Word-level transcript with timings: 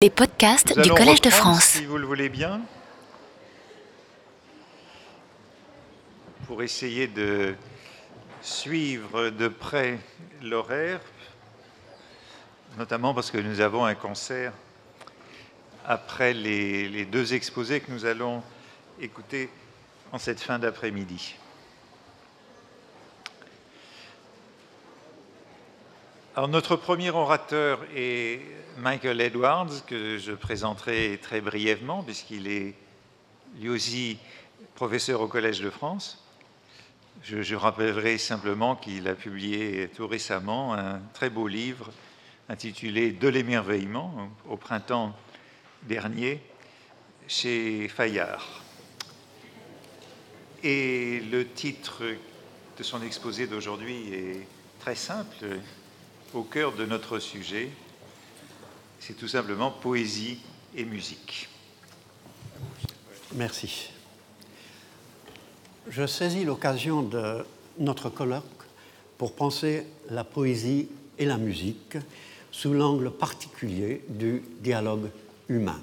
Les 0.00 0.10
podcasts 0.10 0.76
Nous 0.76 0.84
du 0.84 0.90
Collège 0.90 1.22
de 1.22 1.28
France. 1.28 1.64
Si 1.64 1.84
vous 1.84 1.98
le 1.98 2.06
voulez 2.06 2.28
bien, 2.28 2.60
pour 6.46 6.62
essayer 6.62 7.08
de 7.08 7.56
suivre 8.40 9.30
de 9.30 9.48
près 9.48 9.98
l'horaire, 10.40 11.00
notamment 12.76 13.12
parce 13.12 13.32
que 13.32 13.38
nous 13.38 13.60
avons 13.60 13.84
un 13.86 13.96
concert 13.96 14.52
après 15.84 16.32
les, 16.32 16.88
les 16.88 17.04
deux 17.04 17.34
exposés 17.34 17.80
que 17.80 17.90
nous 17.90 18.04
allons 18.04 18.44
écouter 19.00 19.50
en 20.12 20.18
cette 20.18 20.38
fin 20.38 20.60
d'après-midi. 20.60 21.34
Alors, 26.38 26.46
notre 26.46 26.76
premier 26.76 27.10
orateur 27.10 27.80
est 27.96 28.42
Michael 28.76 29.20
Edwards, 29.20 29.84
que 29.88 30.18
je 30.18 30.30
présenterai 30.30 31.18
très 31.20 31.40
brièvement, 31.40 32.04
puisqu'il 32.04 32.46
est 32.46 32.76
lui 33.58 33.68
aussi 33.68 34.18
professeur 34.76 35.20
au 35.20 35.26
Collège 35.26 35.60
de 35.60 35.68
France. 35.68 36.24
Je, 37.24 37.42
je 37.42 37.56
rappellerai 37.56 38.18
simplement 38.18 38.76
qu'il 38.76 39.08
a 39.08 39.16
publié 39.16 39.90
tout 39.96 40.06
récemment 40.06 40.74
un 40.74 41.00
très 41.12 41.28
beau 41.28 41.48
livre 41.48 41.90
intitulé 42.48 43.10
De 43.10 43.26
l'émerveillement 43.26 44.30
au 44.48 44.56
printemps 44.56 45.16
dernier 45.88 46.40
chez 47.26 47.88
Fayard. 47.88 48.62
Et 50.62 51.18
le 51.32 51.48
titre 51.48 52.04
de 52.78 52.82
son 52.84 53.02
exposé 53.02 53.48
d'aujourd'hui 53.48 54.14
est 54.14 54.46
très 54.78 54.94
simple, 54.94 55.44
au 56.34 56.42
cœur 56.42 56.72
de 56.72 56.84
notre 56.84 57.18
sujet, 57.18 57.70
c'est 59.00 59.16
tout 59.16 59.28
simplement 59.28 59.70
poésie 59.70 60.38
et 60.76 60.84
musique. 60.84 61.48
Merci. 63.34 63.90
Je 65.88 66.06
saisis 66.06 66.44
l'occasion 66.44 67.02
de 67.02 67.44
notre 67.78 68.10
colloque 68.10 68.44
pour 69.16 69.34
penser 69.34 69.86
la 70.10 70.24
poésie 70.24 70.88
et 71.18 71.24
la 71.24 71.38
musique 71.38 71.96
sous 72.50 72.72
l'angle 72.72 73.10
particulier 73.10 74.04
du 74.08 74.42
dialogue 74.60 75.10
humain. 75.48 75.80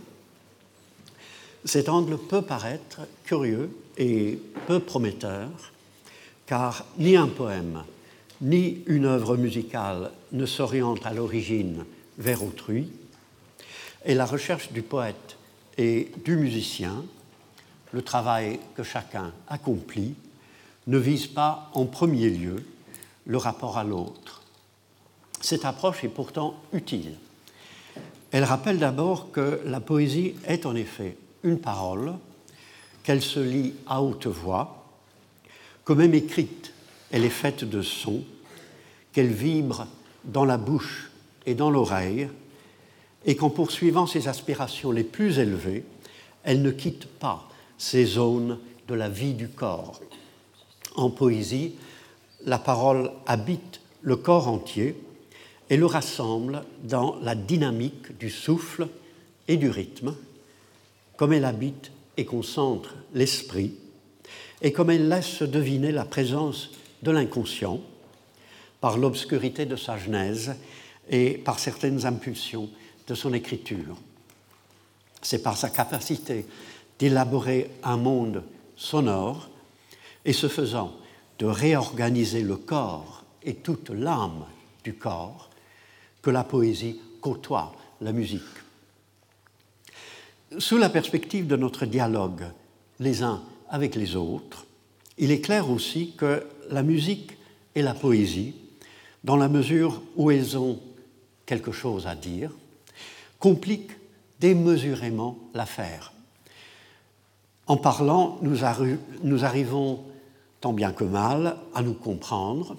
Cet 1.63 1.89
angle 1.89 2.17
peut 2.17 2.43
paraître 2.43 3.01
curieux 3.23 3.75
et 3.97 4.39
peu 4.67 4.79
prometteur, 4.79 5.49
car 6.45 6.85
ni 6.97 7.15
un 7.15 7.27
poème, 7.27 7.83
ni 8.41 8.83
une 8.87 9.05
œuvre 9.05 9.37
musicale 9.37 10.11
ne 10.31 10.45
s'oriente 10.45 11.05
à 11.05 11.13
l'origine 11.13 11.85
vers 12.17 12.43
autrui, 12.43 12.91
et 14.05 14.13
la 14.13 14.25
recherche 14.25 14.71
du 14.71 14.81
poète 14.81 15.37
et 15.77 16.11
du 16.23 16.35
musicien, 16.35 17.03
le 17.91 18.01
travail 18.01 18.59
que 18.75 18.83
chacun 18.83 19.31
accomplit, 19.47 20.15
ne 20.87 20.97
vise 20.97 21.27
pas 21.27 21.71
en 21.73 21.85
premier 21.85 22.29
lieu 22.29 22.63
le 23.25 23.37
rapport 23.37 23.77
à 23.77 23.83
l'autre. 23.83 24.43
Cette 25.41 25.65
approche 25.65 26.03
est 26.03 26.09
pourtant 26.09 26.55
utile. 26.73 27.15
Elle 28.31 28.43
rappelle 28.43 28.79
d'abord 28.79 29.31
que 29.31 29.61
la 29.65 29.79
poésie 29.79 30.35
est 30.45 30.65
en 30.65 30.75
effet 30.75 31.17
une 31.43 31.59
parole, 31.59 32.13
qu'elle 33.03 33.21
se 33.21 33.39
lit 33.39 33.73
à 33.87 34.01
haute 34.01 34.27
voix, 34.27 34.85
que 35.83 35.93
même 35.93 36.13
écrite, 36.13 36.73
elle 37.15 37.23
est 37.23 37.29
faite 37.29 37.63
de 37.63 37.81
sons, 37.81 38.25
qu'elle 39.13 39.31
vibre 39.31 39.87
dans 40.25 40.43
la 40.43 40.57
bouche 40.57 41.11
et 41.45 41.55
dans 41.55 41.69
l'oreille, 41.69 42.27
et 43.25 43.37
qu'en 43.37 43.49
poursuivant 43.49 44.05
ses 44.05 44.27
aspirations 44.27 44.91
les 44.91 45.05
plus 45.05 45.39
élevées, 45.39 45.85
elle 46.43 46.61
ne 46.61 46.71
quitte 46.71 47.05
pas 47.05 47.47
ces 47.77 48.03
zones 48.03 48.59
de 48.89 48.95
la 48.95 49.07
vie 49.07 49.33
du 49.33 49.47
corps. 49.47 50.01
En 50.97 51.09
poésie, 51.09 51.75
la 52.43 52.59
parole 52.59 53.09
habite 53.27 53.79
le 54.01 54.17
corps 54.17 54.49
entier 54.49 55.01
et 55.69 55.77
le 55.77 55.85
rassemble 55.85 56.65
dans 56.83 57.15
la 57.21 57.35
dynamique 57.35 58.17
du 58.17 58.29
souffle 58.29 58.89
et 59.47 59.55
du 59.55 59.69
rythme, 59.69 60.13
comme 61.15 61.31
elle 61.31 61.45
habite 61.45 61.93
et 62.17 62.25
concentre 62.25 62.93
l'esprit, 63.13 63.73
et 64.61 64.73
comme 64.73 64.89
elle 64.89 65.07
laisse 65.07 65.43
deviner 65.43 65.93
la 65.93 66.03
présence 66.03 66.71
de 67.03 67.11
l'inconscient 67.11 67.79
par 68.81 68.97
l'obscurité 68.97 69.65
de 69.65 69.75
sa 69.75 69.97
genèse 69.97 70.55
et 71.09 71.37
par 71.37 71.59
certaines 71.59 72.05
impulsions 72.05 72.69
de 73.07 73.15
son 73.15 73.33
écriture. 73.33 73.97
C'est 75.21 75.41
par 75.41 75.57
sa 75.57 75.69
capacité 75.69 76.45
d'élaborer 76.99 77.71
un 77.83 77.97
monde 77.97 78.43
sonore 78.75 79.49
et 80.23 80.33
ce 80.33 80.47
faisant 80.47 80.95
de 81.39 81.45
réorganiser 81.45 82.41
le 82.41 82.57
corps 82.57 83.23
et 83.43 83.55
toute 83.55 83.89
l'âme 83.89 84.45
du 84.83 84.93
corps 84.93 85.49
que 86.21 86.29
la 86.29 86.43
poésie 86.43 86.99
côtoie 87.21 87.75
la 88.01 88.11
musique. 88.11 88.41
Sous 90.57 90.77
la 90.77 90.89
perspective 90.89 91.47
de 91.47 91.55
notre 91.55 91.85
dialogue 91.85 92.45
les 92.99 93.23
uns 93.23 93.43
avec 93.69 93.95
les 93.95 94.15
autres, 94.15 94.65
il 95.17 95.31
est 95.31 95.41
clair 95.41 95.69
aussi 95.69 96.13
que 96.17 96.45
la 96.69 96.83
musique 96.83 97.37
et 97.75 97.81
la 97.81 97.93
poésie, 97.93 98.55
dans 99.23 99.35
la 99.35 99.47
mesure 99.47 100.01
où 100.15 100.31
elles 100.31 100.57
ont 100.57 100.79
quelque 101.45 101.71
chose 101.71 102.07
à 102.07 102.15
dire, 102.15 102.51
compliquent 103.39 103.97
démesurément 104.39 105.37
l'affaire. 105.53 106.13
En 107.67 107.77
parlant, 107.77 108.37
nous, 108.41 108.63
arri 108.63 108.97
nous, 109.23 109.43
arrivons, 109.43 110.03
tant 110.61 110.73
bien 110.73 110.91
que 110.91 111.03
mal, 111.03 111.57
à 111.73 111.81
nous 111.81 111.93
comprendre, 111.93 112.77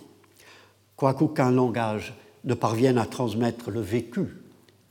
quoiqu'aucun 0.96 1.50
langage 1.50 2.14
ne 2.44 2.54
parvienne 2.54 2.98
à 2.98 3.06
transmettre 3.06 3.70
le 3.70 3.80
vécu 3.80 4.28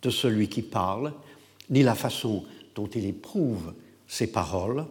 de 0.02 0.10
celui 0.10 0.50
qui 0.50 0.62
parle, 0.62 1.14
ni 1.70 1.82
la 1.82 1.96
façon 1.96 2.44
dont 2.76 2.88
il 2.88 3.06
éprouve 3.06 3.74
ses 4.08 4.28
paroles, 4.28 4.86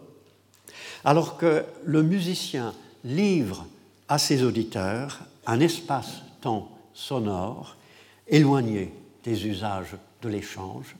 alors 1.03 1.37
que 1.37 1.63
le 1.83 2.01
musicien 2.01 2.73
livre 3.03 3.67
à 4.07 4.17
ses 4.17 4.43
auditeurs 4.43 5.19
un 5.45 5.59
espace-temps 5.59 6.69
sonore 6.93 7.75
éloigné 8.27 8.93
des 9.23 9.47
usages 9.47 9.95
de 10.21 10.29
l'échange, 10.29 10.95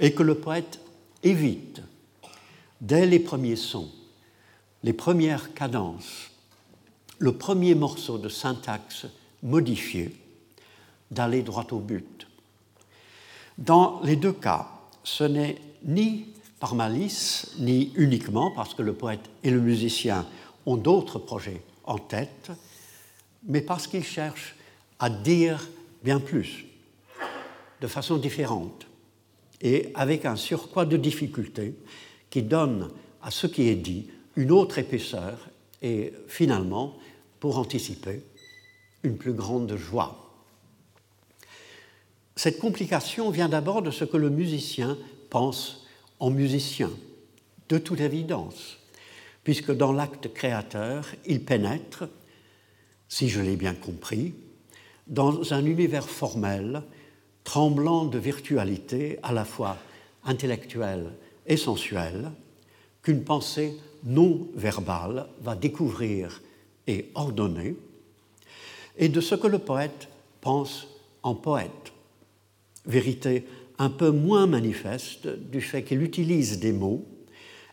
et 0.00 0.12
que 0.12 0.22
le 0.22 0.36
poète 0.36 0.80
évite, 1.22 1.82
dès 2.80 3.06
les 3.06 3.20
premiers 3.20 3.56
sons, 3.56 3.90
les 4.82 4.92
premières 4.92 5.54
cadences, 5.54 6.30
le 7.18 7.32
premier 7.32 7.74
morceau 7.74 8.18
de 8.18 8.28
syntaxe 8.28 9.06
modifié, 9.42 10.14
d'aller 11.10 11.42
droit 11.42 11.66
au 11.70 11.78
but. 11.78 12.26
Dans 13.56 14.00
les 14.02 14.16
deux 14.16 14.32
cas, 14.32 14.68
ce 15.04 15.24
n'est 15.24 15.60
ni 15.84 16.26
par 16.58 16.74
malice, 16.74 17.52
ni 17.58 17.92
uniquement 17.94 18.50
parce 18.50 18.74
que 18.74 18.82
le 18.82 18.94
poète 18.94 19.30
et 19.44 19.50
le 19.50 19.60
musicien 19.60 20.26
ont 20.66 20.76
d'autres 20.76 21.18
projets 21.18 21.62
en 21.86 21.98
tête, 21.98 22.50
mais 23.46 23.60
parce 23.60 23.86
qu'ils 23.86 24.04
cherchent 24.04 24.56
à 24.98 25.10
dire 25.10 25.68
bien 26.02 26.20
plus, 26.20 26.64
de 27.80 27.86
façon 27.86 28.16
différente, 28.16 28.86
et 29.60 29.90
avec 29.94 30.24
un 30.24 30.36
surcroît 30.36 30.86
de 30.86 30.96
difficulté 30.96 31.74
qui 32.30 32.42
donne 32.42 32.90
à 33.22 33.30
ce 33.30 33.46
qui 33.46 33.68
est 33.68 33.74
dit 33.74 34.08
une 34.36 34.50
autre 34.50 34.78
épaisseur 34.78 35.48
et 35.82 36.12
finalement, 36.28 36.96
pour 37.40 37.58
anticiper, 37.58 38.22
une 39.02 39.16
plus 39.16 39.32
grande 39.32 39.76
joie. 39.76 40.32
Cette 42.36 42.58
complication 42.58 43.30
vient 43.30 43.48
d'abord 43.48 43.82
de 43.82 43.90
ce 43.90 44.04
que 44.04 44.16
le 44.16 44.30
musicien 44.30 44.98
pense 45.30 45.86
en 46.18 46.30
musicien, 46.30 46.90
de 47.68 47.78
toute 47.78 48.00
évidence, 48.00 48.78
puisque 49.44 49.70
dans 49.70 49.92
l'acte 49.92 50.32
créateur, 50.32 51.06
il 51.26 51.44
pénètre, 51.44 52.04
si 53.08 53.28
je 53.28 53.40
l'ai 53.40 53.56
bien 53.56 53.74
compris, 53.74 54.34
dans 55.06 55.52
un 55.52 55.64
univers 55.66 56.08
formel, 56.08 56.82
tremblant 57.44 58.06
de 58.06 58.18
virtualité 58.18 59.18
à 59.22 59.32
la 59.32 59.44
fois 59.44 59.76
intellectuelle 60.24 61.12
et 61.46 61.58
sensuelle, 61.58 62.30
qu'une 63.02 63.22
pensée 63.22 63.76
non 64.04 64.48
verbale 64.54 65.26
va 65.42 65.54
découvrir 65.54 66.42
et 66.86 67.10
ordonner, 67.14 67.76
et 68.96 69.10
de 69.10 69.20
ce 69.20 69.34
que 69.34 69.46
le 69.46 69.58
poète 69.58 70.08
pense 70.40 70.88
en 71.22 71.34
poète, 71.34 71.92
vérité 72.86 73.44
un 73.78 73.90
peu 73.90 74.10
moins 74.10 74.46
manifeste 74.46 75.26
du 75.26 75.60
fait 75.60 75.82
qu'il 75.82 76.02
utilise 76.02 76.60
des 76.60 76.72
mots 76.72 77.04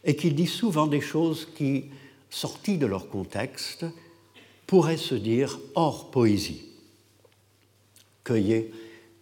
et 0.04 0.16
qu'il 0.16 0.36
dit 0.36 0.48
souvent 0.48 0.88
des 0.88 1.02
choses 1.02 1.48
qui, 1.56 1.86
sorties 2.30 2.78
de 2.78 2.86
leur 2.86 3.10
contexte, 3.10 3.86
pourraient 4.66 4.98
se 4.98 5.16
dire 5.16 5.60
hors 5.76 6.12
poésie. 6.12 6.64
Cueillez 8.24 8.72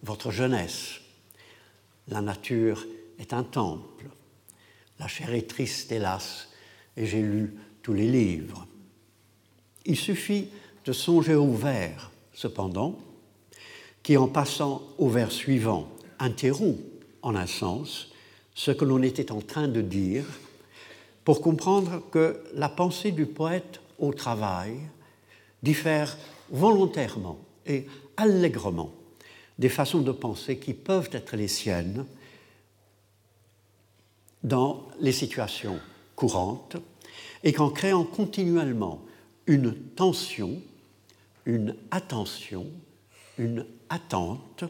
votre 0.04 0.32
jeunesse, 0.32 1.02
La 2.08 2.22
nature 2.22 2.88
est 3.20 3.34
un 3.34 3.44
temple. 3.44 4.06
La 5.00 5.08
chair 5.08 5.34
est 5.34 5.48
triste, 5.48 5.92
hélas, 5.92 6.50
et 6.98 7.06
j'ai 7.06 7.22
lu 7.22 7.56
tous 7.84 7.94
les 7.94 8.08
livres. 8.08 8.68
Il 9.86 9.96
suffit 9.96 10.50
de 10.86 10.92
songer 10.92 11.36
au 11.36 11.54
vers, 11.54 12.12
cependant, 12.34 12.98
qui 14.02 14.18
en 14.18 14.28
passant 14.28 14.82
au 14.98 15.10
vers 15.10 15.32
suivant 15.32 15.90
interrompt 16.20 16.80
en 17.22 17.36
un 17.36 17.48
sens 17.48 18.10
ce 18.56 18.72
que 18.72 18.86
l'on 18.86 19.02
était 19.04 19.32
en 19.32 19.42
train 19.42 19.68
de 19.68 19.82
dire 19.82 20.26
pour 21.30 21.44
comprendre 21.44 22.02
que 22.10 22.42
la 22.56 22.70
pensée 22.70 23.12
du 23.12 23.28
poète 23.28 23.82
au 24.00 24.12
travail 24.12 24.80
diffère 25.62 26.18
volontairement 26.50 27.38
et 27.68 27.86
allègrement 28.18 28.92
des 29.60 29.70
façons 29.70 30.02
de 30.02 30.12
penser 30.12 30.58
qui 30.58 30.74
peuvent 30.74 31.12
être 31.12 31.36
les 31.36 31.48
siennes 31.48 32.08
dans 34.44 34.88
les 35.00 35.12
situations 35.12 35.80
courantes 36.16 36.78
et 37.44 37.54
qu'en 37.54 37.70
créant 37.70 38.06
continuellement 38.06 39.06
une 39.46 39.76
tension, 39.76 40.60
une 41.46 41.76
attention, 41.92 42.66
une 43.38 43.68
attente, 43.90 44.64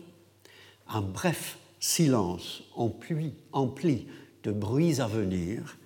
un 0.90 1.02
bref 1.02 1.58
silence 1.80 2.64
empli, 2.76 3.34
empli 3.54 4.08
de 4.44 4.52
bruits 4.52 5.00
à 5.00 5.08
venir, 5.08 5.78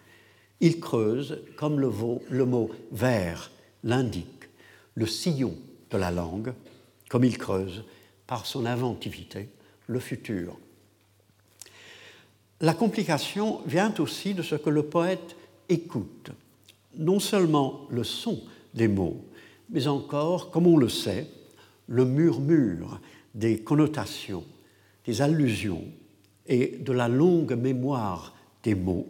il 0.59 0.79
creuse, 0.79 1.41
comme 1.57 1.79
le, 1.79 2.45
mot 2.45 2.69
vers 2.91 3.51
l'indique, 3.83 4.49
le 4.95 5.05
sillon 5.05 5.55
de 5.89 5.97
la 5.97 6.11
langue, 6.11 6.53
comme 7.09 7.23
il 7.23 7.37
creuse, 7.37 7.83
par 8.27 8.45
son 8.45 8.65
inventivité, 8.65 9.49
le 9.87 9.99
futur. 9.99 10.57
La 12.61 12.73
complication 12.73 13.61
vient 13.65 13.93
aussi 13.99 14.33
de 14.33 14.41
ce 14.41 14.55
que 14.55 14.69
le 14.69 14.83
poète 14.83 15.35
écoute, 15.67 16.31
non 16.97 17.19
seulement 17.19 17.85
le 17.89 18.03
son 18.03 18.41
des 18.73 18.87
mots, 18.87 19.25
mais 19.69 19.87
encore, 19.87 20.51
comme 20.51 20.67
on 20.67 20.77
le 20.77 20.89
sait, 20.89 21.27
le 21.87 22.05
murmure 22.05 22.99
des 23.35 23.59
connotations, 23.59 24.45
des 25.05 25.21
allusions 25.21 25.83
et 26.47 26.77
de 26.79 26.91
la 26.93 27.07
longue 27.07 27.53
mémoire 27.53 28.35
des 28.63 28.75
mots, 28.75 29.07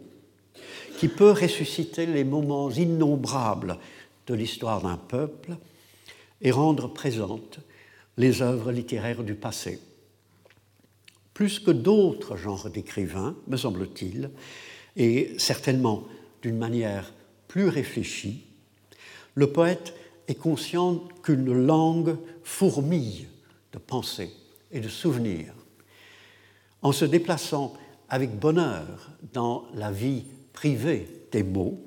qui 1.04 1.08
peut 1.08 1.32
ressusciter 1.32 2.06
les 2.06 2.24
moments 2.24 2.70
innombrables 2.70 3.76
de 4.26 4.32
l'histoire 4.32 4.80
d'un 4.80 4.96
peuple 4.96 5.54
et 6.40 6.50
rendre 6.50 6.88
présentes 6.88 7.58
les 8.16 8.40
œuvres 8.40 8.72
littéraires 8.72 9.22
du 9.22 9.34
passé. 9.34 9.80
Plus 11.34 11.58
que 11.58 11.72
d'autres 11.72 12.38
genres 12.38 12.70
d'écrivains, 12.70 13.36
me 13.48 13.58
semble-t-il, 13.58 14.30
et 14.96 15.34
certainement 15.36 16.04
d'une 16.40 16.56
manière 16.56 17.12
plus 17.48 17.68
réfléchie, 17.68 18.46
le 19.34 19.52
poète 19.52 19.92
est 20.26 20.36
conscient 20.36 21.06
qu'une 21.22 21.66
langue 21.66 22.16
fourmille 22.44 23.28
de 23.74 23.78
pensées 23.78 24.30
et 24.72 24.80
de 24.80 24.88
souvenirs. 24.88 25.52
En 26.80 26.92
se 26.92 27.04
déplaçant 27.04 27.74
avec 28.08 28.38
bonheur 28.38 29.10
dans 29.34 29.66
la 29.74 29.92
vie 29.92 30.24
privée 30.54 31.06
des 31.30 31.42
mots, 31.42 31.78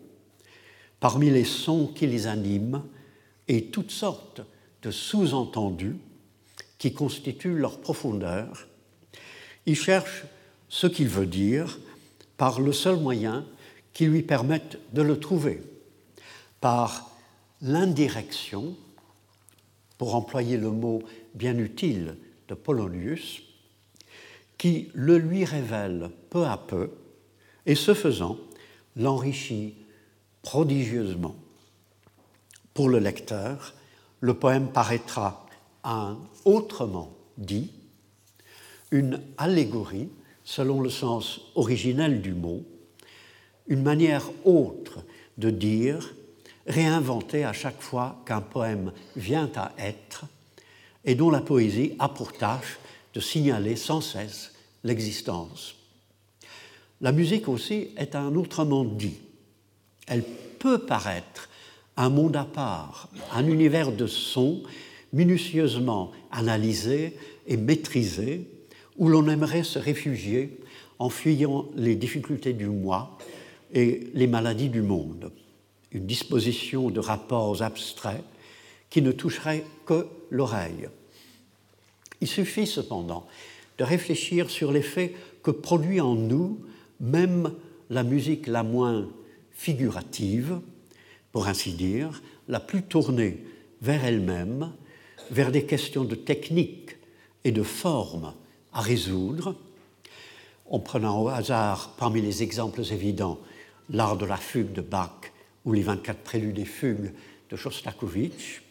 parmi 1.00 1.31
les 1.31 1.46
sons 1.46 1.88
qui 1.88 2.06
les 2.06 2.28
animent 2.28 2.84
et 3.48 3.66
toutes 3.66 3.92
sortes 3.92 4.42
de 4.84 4.92
sous-entendus 4.92 5.98
qui 6.78 6.94
constituent 6.94 7.58
leur 7.58 7.80
profondeur, 7.80 8.68
il 9.66 9.75
cherche 9.75 10.25
ce 10.69 10.86
qu'il 10.86 11.08
veut 11.08 11.25
dire 11.25 11.80
par 12.38 12.62
le 12.62 12.72
seul 12.72 12.98
moyen 12.98 13.46
qui 13.94 14.06
lui 14.06 14.22
permette 14.22 14.78
de 14.94 15.02
le 15.02 15.19
trouver, 15.19 15.62
par 16.62 17.10
l'indirection, 17.62 18.75
pour 19.98 20.14
employer 20.14 20.58
le 20.58 20.69
mot 20.69 21.02
bien 21.34 21.58
utile 21.58 22.16
de 22.48 22.54
Polonius, 22.54 23.42
qui 24.58 24.90
le 24.94 25.18
lui 25.18 25.46
révèle 25.46 26.12
peu 26.30 26.46
à 26.46 26.58
peu, 26.58 26.92
et 27.66 27.75
ce 27.75 27.94
faisant, 27.94 28.38
l'enrichit 28.98 29.76
prodigieusement. 30.42 31.36
Pour 32.74 32.90
le 32.90 33.00
lecteur, 33.00 33.74
le 34.20 34.34
poème 34.34 34.72
paraîtra 34.72 35.46
un 35.84 36.18
autrement 36.46 37.16
dit, 37.38 37.72
une 38.92 39.22
allégorie 39.38 40.10
selon 40.44 40.82
le 40.82 40.90
sens 40.90 41.42
originel 41.56 42.22
du 42.22 42.34
mot, 42.34 42.64
une 43.68 43.84
manière 43.84 44.30
autre 44.46 45.04
de 45.38 45.50
dire, 45.50 46.16
réinventée 46.66 47.44
à 47.44 47.54
chaque 47.54 47.82
fois 47.82 48.22
qu'un 48.26 48.42
poème 48.42 48.92
vient 49.16 49.52
à 49.56 49.72
être, 49.78 50.26
et 51.06 51.16
dont 51.16 51.30
la 51.30 51.42
poésie 51.42 51.96
a 52.00 52.10
pour 52.10 52.34
tâche 52.34 52.80
de 53.14 53.20
signaler 53.20 53.76
sans 53.76 54.02
cesse 54.02 54.54
l'existence. 54.84 55.76
La 57.02 57.12
musique 57.12 57.48
aussi 57.48 57.90
est 57.98 58.16
un 58.16 58.36
autrement 58.36 58.84
dit. 58.84 59.18
Elle 60.08 60.24
peut 60.60 60.80
paraître 60.80 61.50
un 61.96 62.10
monde 62.10 62.36
à 62.36 62.46
part, 62.46 63.10
un 63.34 63.46
univers 63.46 63.92
de 63.92 64.08
sons 64.08 64.64
minutieusement 65.14 66.12
analysé 66.32 67.16
et 67.46 67.58
maîtrisé, 67.58 68.48
où 68.98 69.10
l'on 69.10 69.30
aimerait 69.30 69.64
se 69.64 69.80
réfugier 69.80 70.60
en 71.00 71.10
fuyant 71.10 71.66
les 71.76 71.96
difficultés 71.96 72.54
du 72.54 72.68
moi 72.68 73.18
et 73.74 74.10
les 74.14 74.28
maladies 74.28 74.70
du 74.70 74.82
monde. 74.82 75.32
Une 75.92 76.06
disposition 76.06 76.90
de 76.90 77.00
rapports 77.00 77.62
abstraits 77.62 78.24
qui 78.90 79.02
ne 79.02 79.12
toucherait 79.12 79.66
que 79.86 80.08
l'oreille. 80.32 80.90
Il 82.22 82.28
suffit 82.28 82.66
cependant 82.66 83.28
de 83.78 83.84
réfléchir 83.84 84.50
sur 84.50 84.72
l'effet 84.72 85.14
que 85.44 85.52
produit 85.52 86.02
en 86.02 86.16
nous 86.16 86.60
même 87.00 87.54
la 87.90 88.04
musique 88.04 88.48
la 88.48 88.64
moins 88.64 89.08
figurative, 89.52 90.60
pour 91.32 91.48
ainsi 91.48 91.74
dire, 91.74 92.22
la 92.48 92.60
plus 92.60 92.84
tournée 92.84 93.44
vers 93.82 94.04
elle-même, 94.06 94.72
vers 95.32 95.52
des 95.52 95.66
questions 95.66 96.04
de 96.04 96.16
technique 96.16 96.96
et 97.44 97.52
de 97.52 97.64
forme 97.64 98.34
à 98.74 98.82
résoudre, 98.82 99.56
en 100.70 100.80
prenant 100.80 101.22
au 101.22 101.28
hasard 101.30 101.96
parmi 101.98 102.22
les 102.22 102.44
exemples 102.44 102.82
évidents 102.92 103.40
l'art 103.90 104.18
de 104.18 104.26
la 104.26 104.38
fugue 104.38 104.74
de 104.74 104.81
Bach 104.81 105.31
ou 105.66 105.74
les 105.74 105.81
24 105.81 106.19
préludes 106.19 106.60
et 106.60 106.66
fugues 106.66 107.14
de 107.50 107.56
Shostakovich, 107.56 108.62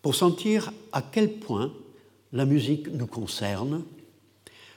pour 0.00 0.14
sentir 0.14 0.72
à 0.92 1.02
quel 1.02 1.34
point 1.34 1.72
la 2.32 2.46
musique 2.46 2.88
nous 2.88 3.06
concerne, 3.06 3.84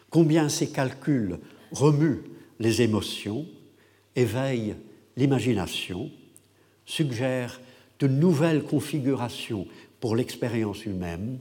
combien 0.10 0.50
ces 0.50 0.70
calculs 0.70 1.40
remuent 1.72 2.24
les 2.62 2.84
émotions, 2.84 3.48
éveillent 4.16 4.76
l'imagination, 5.18 6.12
suggèrent 6.86 7.60
de 8.00 8.08
nouvelles 8.08 8.64
configurations 8.64 9.68
pour 10.00 10.16
l'expérience 10.16 10.86
humaine 10.86 11.40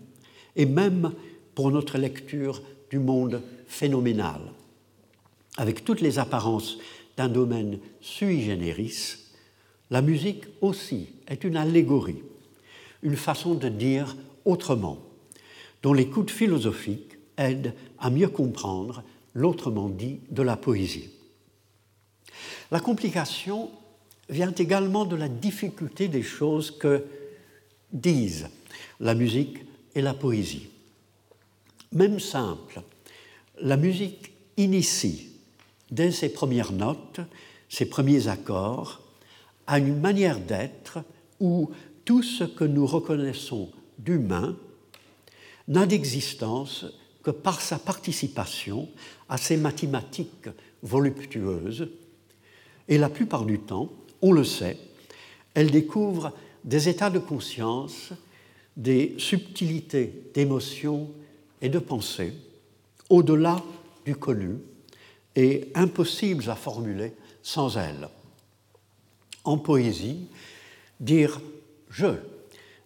et 0.56 0.64
même 0.64 1.12
pour 1.54 1.70
notre 1.70 1.98
lecture 1.98 2.62
du 2.90 2.98
monde 2.98 3.42
phénoménal. 3.66 4.40
Avec 5.58 5.84
toutes 5.84 6.00
les 6.00 6.18
apparences 6.18 6.78
d'un 7.18 7.28
domaine 7.28 7.78
sui 8.00 8.42
generis, 8.42 9.16
la 9.90 10.00
musique 10.00 10.44
aussi 10.62 11.08
est 11.28 11.44
une 11.44 11.56
allégorie, 11.56 12.22
une 13.02 13.16
façon 13.16 13.54
de 13.54 13.68
dire 13.68 14.16
autrement, 14.46 14.98
dont 15.82 15.92
l'écoute 15.92 16.30
philosophique 16.30 17.18
aide 17.36 17.74
à 17.98 18.08
mieux 18.08 18.28
comprendre 18.28 19.02
l'autrement 19.34 19.88
dit 19.88 20.20
de 20.30 20.42
la 20.42 20.56
poésie. 20.56 21.10
La 22.70 22.80
complication 22.80 23.70
vient 24.28 24.54
également 24.54 25.04
de 25.04 25.16
la 25.16 25.28
difficulté 25.28 26.08
des 26.08 26.22
choses 26.22 26.70
que 26.70 27.04
disent 27.92 28.48
la 29.00 29.14
musique 29.14 29.58
et 29.94 30.02
la 30.02 30.14
poésie. 30.14 30.68
Même 31.92 32.20
simple, 32.20 32.82
la 33.60 33.76
musique 33.76 34.32
initie, 34.56 35.30
dès 35.90 36.12
ses 36.12 36.28
premières 36.28 36.72
notes, 36.72 37.20
ses 37.68 37.86
premiers 37.86 38.28
accords, 38.28 39.00
à 39.66 39.78
une 39.78 40.00
manière 40.00 40.38
d'être 40.38 40.98
où 41.40 41.70
tout 42.04 42.22
ce 42.22 42.44
que 42.44 42.64
nous 42.64 42.86
reconnaissons 42.86 43.70
d'humain 43.98 44.56
n'a 45.68 45.86
d'existence 45.86 46.86
que 47.22 47.30
par 47.30 47.60
sa 47.60 47.78
participation 47.78 48.88
à 49.30 49.38
ces 49.38 49.56
mathématiques 49.56 50.50
voluptueuses. 50.82 51.88
Et 52.88 52.98
la 52.98 53.08
plupart 53.08 53.46
du 53.46 53.60
temps, 53.60 53.90
on 54.20 54.32
le 54.32 54.44
sait, 54.44 54.76
elle 55.54 55.70
découvre 55.70 56.32
des 56.64 56.88
états 56.88 57.10
de 57.10 57.18
conscience, 57.18 58.12
des 58.76 59.14
subtilités 59.16 60.30
d'émotion 60.34 61.10
et 61.62 61.68
de 61.68 61.78
pensée, 61.78 62.34
au-delà 63.08 63.62
du 64.04 64.16
connu, 64.16 64.58
et 65.36 65.70
impossibles 65.74 66.50
à 66.50 66.56
formuler 66.56 67.12
sans 67.42 67.78
elle. 67.78 68.08
En 69.44 69.56
poésie, 69.56 70.26
dire 70.98 71.40
je 71.88 72.08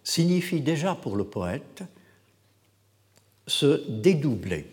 signifie 0.03 0.61
déjà 0.61 0.95
pour 0.95 1.15
le 1.15 1.23
poète 1.23 1.83
se 3.47 3.89
dédoubler, 3.89 4.65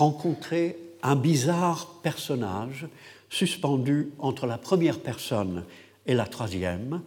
rencontrer 0.00 0.78
un 1.02 1.14
bizarre 1.14 2.00
personnage 2.02 2.88
suspendu 3.28 4.12
entre 4.18 4.46
la 4.46 4.56
première 4.56 4.98
personne 4.98 5.64
et 6.06 6.14
la 6.14 6.26
troisième, 6.26 7.02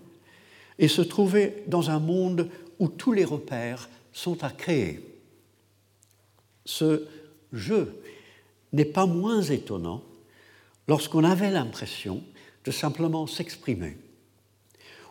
et 0.78 0.88
se 0.88 1.02
trouver 1.02 1.64
dans 1.68 1.90
un 1.90 2.00
monde 2.00 2.50
où 2.78 2.88
tous 2.88 3.12
les 3.12 3.26
repères 3.26 3.90
sont 4.12 4.44
à 4.44 4.52
créer. 4.52 5.20
Ce 6.66 7.08
jeu 7.52 8.00
n'est 8.74 8.86
pas 8.86 9.08
moins 9.08 9.42
étonnant 9.42 10.04
lorsqu'on 10.88 11.24
avait 11.24 11.52
l'impression 11.52 12.24
de 12.64 12.72
simplement 12.72 13.26
s'exprimer. 13.26 13.98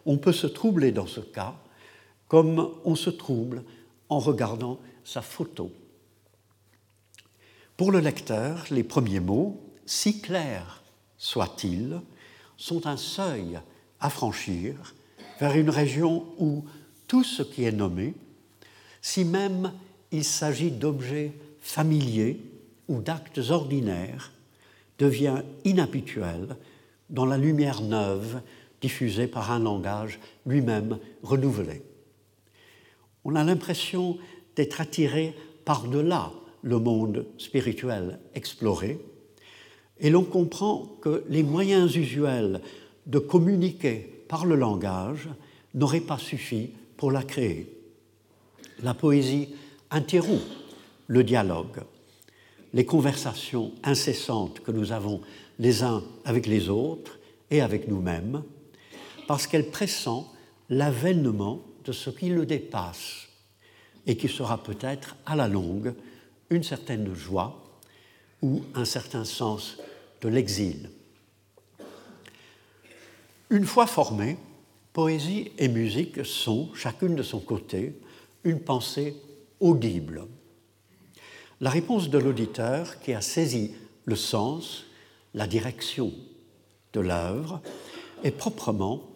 On 0.07 0.19
peut 0.19 0.33
se 0.33 0.47
troubler 0.47 0.93
dans 0.93 1.09
ce 1.09 1.21
cas 1.21 1.57
comme 2.29 2.71
on 2.85 2.95
se 2.95 3.11
trouble 3.11 3.65
en 4.09 4.21
regardant 4.21 4.79
sa 5.05 5.21
photo. 5.21 5.71
Pour 7.83 7.91
le 7.91 7.99
lecteur, 7.99 8.65
les 8.71 8.85
premiers 8.85 9.19
mots, 9.19 9.61
si 9.87 10.21
clairs 10.21 10.85
soient-ils, 11.19 12.01
sont 12.57 12.87
un 12.87 12.97
seuil 12.97 13.59
à 13.99 14.09
franchir 14.09 14.95
vers 15.41 15.57
une 15.57 15.69
région 15.69 16.25
où 16.39 16.65
tout 17.09 17.25
ce 17.25 17.43
qui 17.43 17.65
est 17.65 17.73
nommé, 17.73 18.15
si 19.01 19.25
même 19.25 19.73
il 20.13 20.23
s'agit 20.23 20.71
d'objets 20.71 21.33
familiers 21.59 22.39
ou 22.87 23.01
d'actes 23.01 23.41
ordinaires, 23.51 24.31
devient 25.01 25.43
inhabituel 25.65 26.57
dans 27.11 27.27
la 27.27 27.37
lumière 27.37 27.81
neuve 27.81 28.43
diffusée 28.81 29.27
par 29.27 29.51
un 29.51 29.59
langage 29.59 30.21
lui-même 30.47 31.01
renouvelé. 31.25 31.83
On 33.25 33.35
a 33.35 33.43
l'impression 33.43 34.19
d'être 34.55 34.81
attiré 34.81 35.35
par-delà 35.65 36.31
le 36.63 36.79
monde 36.79 37.27
spirituel 37.39 38.19
exploré, 38.35 38.99
et 39.99 40.11
l'on 40.11 40.25
comprend 40.25 40.97
que 41.01 41.25
les 41.29 41.43
moyens 41.43 41.95
usuels 41.97 42.61
de 43.07 43.19
communiquer 43.19 44.25
par 44.29 44.47
le 44.47 44.57
langage 44.57 45.29
n'auraient 45.75 46.01
pas 46.01 46.19
suffi 46.19 46.71
pour 46.97 47.13
la 47.13 47.23
créer. 47.23 47.79
La 48.83 48.95
poésie 48.95 49.49
interrompt 49.91 50.43
le 51.07 51.25
dialogue, 51.25 51.83
les 52.73 52.85
conversations 52.85 53.73
incessantes 53.83 54.61
que 54.61 54.73
nous 54.73 54.93
avons 54.93 55.21
les 55.59 55.83
uns 55.83 56.03
avec 56.25 56.47
les 56.47 56.69
autres 56.69 57.19
et 57.51 57.61
avec 57.61 57.89
nous-mêmes, 57.89 58.43
parce 59.29 59.47
qu'elle 59.47 59.71
pressent 59.71 60.33
l'avènement 60.69 61.61
de 61.85 61.93
ce 61.93 62.11
qui 62.11 62.29
le 62.29 62.47
dépasse 62.47 63.29
et 64.07 64.17
qui 64.17 64.29
sera 64.29 64.63
peut-être 64.63 65.17
à 65.27 65.37
la 65.37 65.49
longue 65.49 65.95
une 66.53 66.63
certaine 66.63 67.15
joie 67.15 67.59
ou 68.43 68.63
un 68.75 68.85
certain 68.85 69.25
sens 69.25 69.79
de 70.21 70.29
l'exil. 70.29 70.91
Une 73.51 73.65
fois 73.65 73.87
formés, 73.87 74.37
poésie 74.93 75.51
et 75.59 75.69
musique 75.69 76.25
sont, 76.25 76.71
chacune 76.75 77.17
de 77.17 77.23
son 77.23 77.41
côté, 77.41 77.99
une 78.45 78.61
pensée 78.61 79.17
audible. 79.61 80.27
La 81.61 81.71
réponse 81.71 82.11
de 82.11 82.19
l'auditeur 82.19 83.01
qui 83.01 83.15
a 83.15 83.21
saisi 83.21 83.73
le 84.05 84.17
sens, 84.17 84.85
la 85.35 85.47
direction 85.47 86.13
de 86.93 87.01
l'œuvre 87.01 87.61
est 88.25 88.33
proprement 88.33 89.13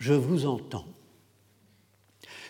je 0.00 0.14
vous 0.14 0.46
entends. 0.46 0.86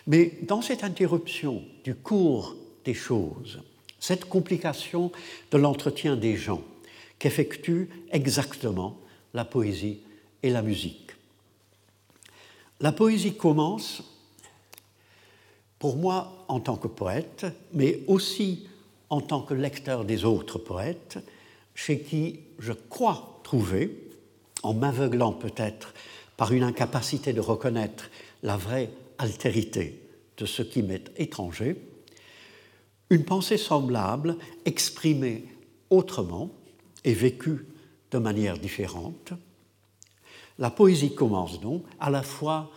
Mais 0.07 0.39
dans 0.43 0.61
cette 0.61 0.83
interruption 0.83 1.63
du 1.83 1.93
cours 1.93 2.55
des 2.85 2.95
choses, 2.95 3.61
cette 4.01 4.25
complication 4.25 5.11
de 5.51 5.57
l'entretien 5.57 6.17
des 6.17 6.35
gens 6.35 6.61
qu'effectuent 7.19 7.87
exactement 8.11 8.99
la 9.33 9.45
poésie 9.45 10.01
et 10.43 10.49
la 10.49 10.63
musique. 10.63 11.11
La 12.81 12.91
poésie 12.91 13.35
commence, 13.35 14.03
pour 15.77 15.95
moi 15.95 16.45
en 16.47 16.59
tant 16.59 16.75
que 16.75 16.87
poète, 16.87 17.45
mais 17.73 17.99
aussi 18.07 18.67
en 19.09 19.21
tant 19.21 19.41
que 19.41 19.53
lecteur 19.53 20.03
des 20.03 20.25
autres 20.25 20.57
poètes, 20.57 21.19
chez 21.75 21.99
qui 21.99 22.39
je 22.57 22.73
crois 22.73 23.39
trouver, 23.43 24.09
en 24.63 24.73
m'aveuglant 24.73 25.33
peut-être 25.33 25.93
par 26.37 26.53
une 26.53 26.63
incapacité 26.63 27.33
de 27.33 27.39
reconnaître 27.39 28.09
la 28.41 28.57
vraie 28.57 28.89
altérité 29.19 30.01
de 30.37 30.45
ce 30.47 30.63
qui 30.63 30.81
m'est 30.81 31.11
étranger, 31.17 31.75
une 33.11 33.25
pensée 33.25 33.57
semblable 33.57 34.37
exprimée 34.63 35.43
autrement 35.89 36.49
et 37.03 37.13
vécue 37.13 37.67
de 38.09 38.17
manière 38.17 38.57
différente. 38.57 39.33
La 40.57 40.71
poésie 40.71 41.13
commence 41.13 41.59
donc 41.59 41.83
à 41.99 42.09
la 42.09 42.23
fois 42.23 42.71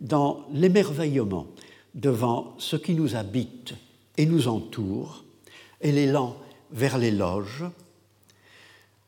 dans 0.00 0.46
l'émerveillement 0.52 1.48
devant 1.94 2.54
ce 2.58 2.76
qui 2.76 2.94
nous 2.94 3.16
habite 3.16 3.74
et 4.16 4.26
nous 4.26 4.46
entoure, 4.46 5.24
et 5.80 5.90
l'élan 5.90 6.36
vers 6.70 6.96
l'éloge, 6.96 7.64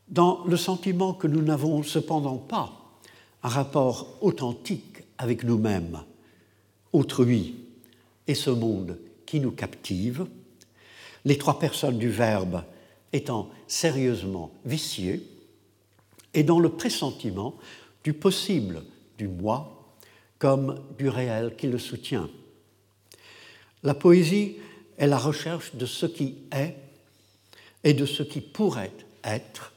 dans 0.08 0.44
le 0.46 0.56
sentiment 0.56 1.14
que 1.14 1.28
nous 1.28 1.42
n'avons 1.42 1.84
cependant 1.84 2.38
pas 2.38 2.72
un 3.44 3.48
rapport 3.48 4.18
authentique 4.20 5.04
avec 5.16 5.44
nous-mêmes, 5.44 6.02
autrui 6.92 7.54
et 8.26 8.34
ce 8.34 8.50
monde 8.50 8.98
qui 9.26 9.38
nous 9.38 9.52
captive, 9.52 10.26
les 11.24 11.38
trois 11.38 11.58
personnes 11.58 11.98
du 11.98 12.10
Verbe 12.10 12.64
étant 13.12 13.50
sérieusement 13.66 14.50
viciées, 14.64 15.22
et 16.34 16.42
dans 16.42 16.60
le 16.60 16.70
pressentiment 16.70 17.54
du 18.04 18.14
possible 18.14 18.82
du 19.18 19.28
moi 19.28 19.94
comme 20.38 20.80
du 20.98 21.08
réel 21.08 21.54
qui 21.56 21.66
le 21.66 21.78
soutient. 21.78 22.28
La 23.82 23.94
poésie 23.94 24.56
est 24.98 25.06
la 25.06 25.18
recherche 25.18 25.74
de 25.74 25.86
ce 25.86 26.06
qui 26.06 26.36
est 26.52 26.76
et 27.84 27.94
de 27.94 28.06
ce 28.06 28.22
qui 28.22 28.40
pourrait 28.40 28.92
être, 29.24 29.72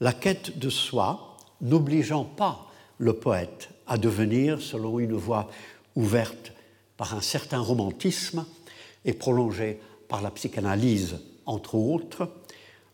la 0.00 0.12
quête 0.12 0.58
de 0.58 0.70
soi 0.70 1.36
n'obligeant 1.60 2.24
pas 2.24 2.70
le 2.98 3.14
poète 3.14 3.70
à 3.86 3.96
devenir, 3.96 4.60
selon 4.60 4.98
une 4.98 5.14
voie 5.14 5.50
ouverte 5.96 6.52
par 6.96 7.14
un 7.14 7.20
certain 7.20 7.60
romantisme 7.60 8.44
et 9.04 9.12
prolongée 9.12 9.80
par 10.08 10.22
la 10.22 10.30
psychanalyse, 10.30 11.16
entre 11.46 11.74
autres, 11.74 12.30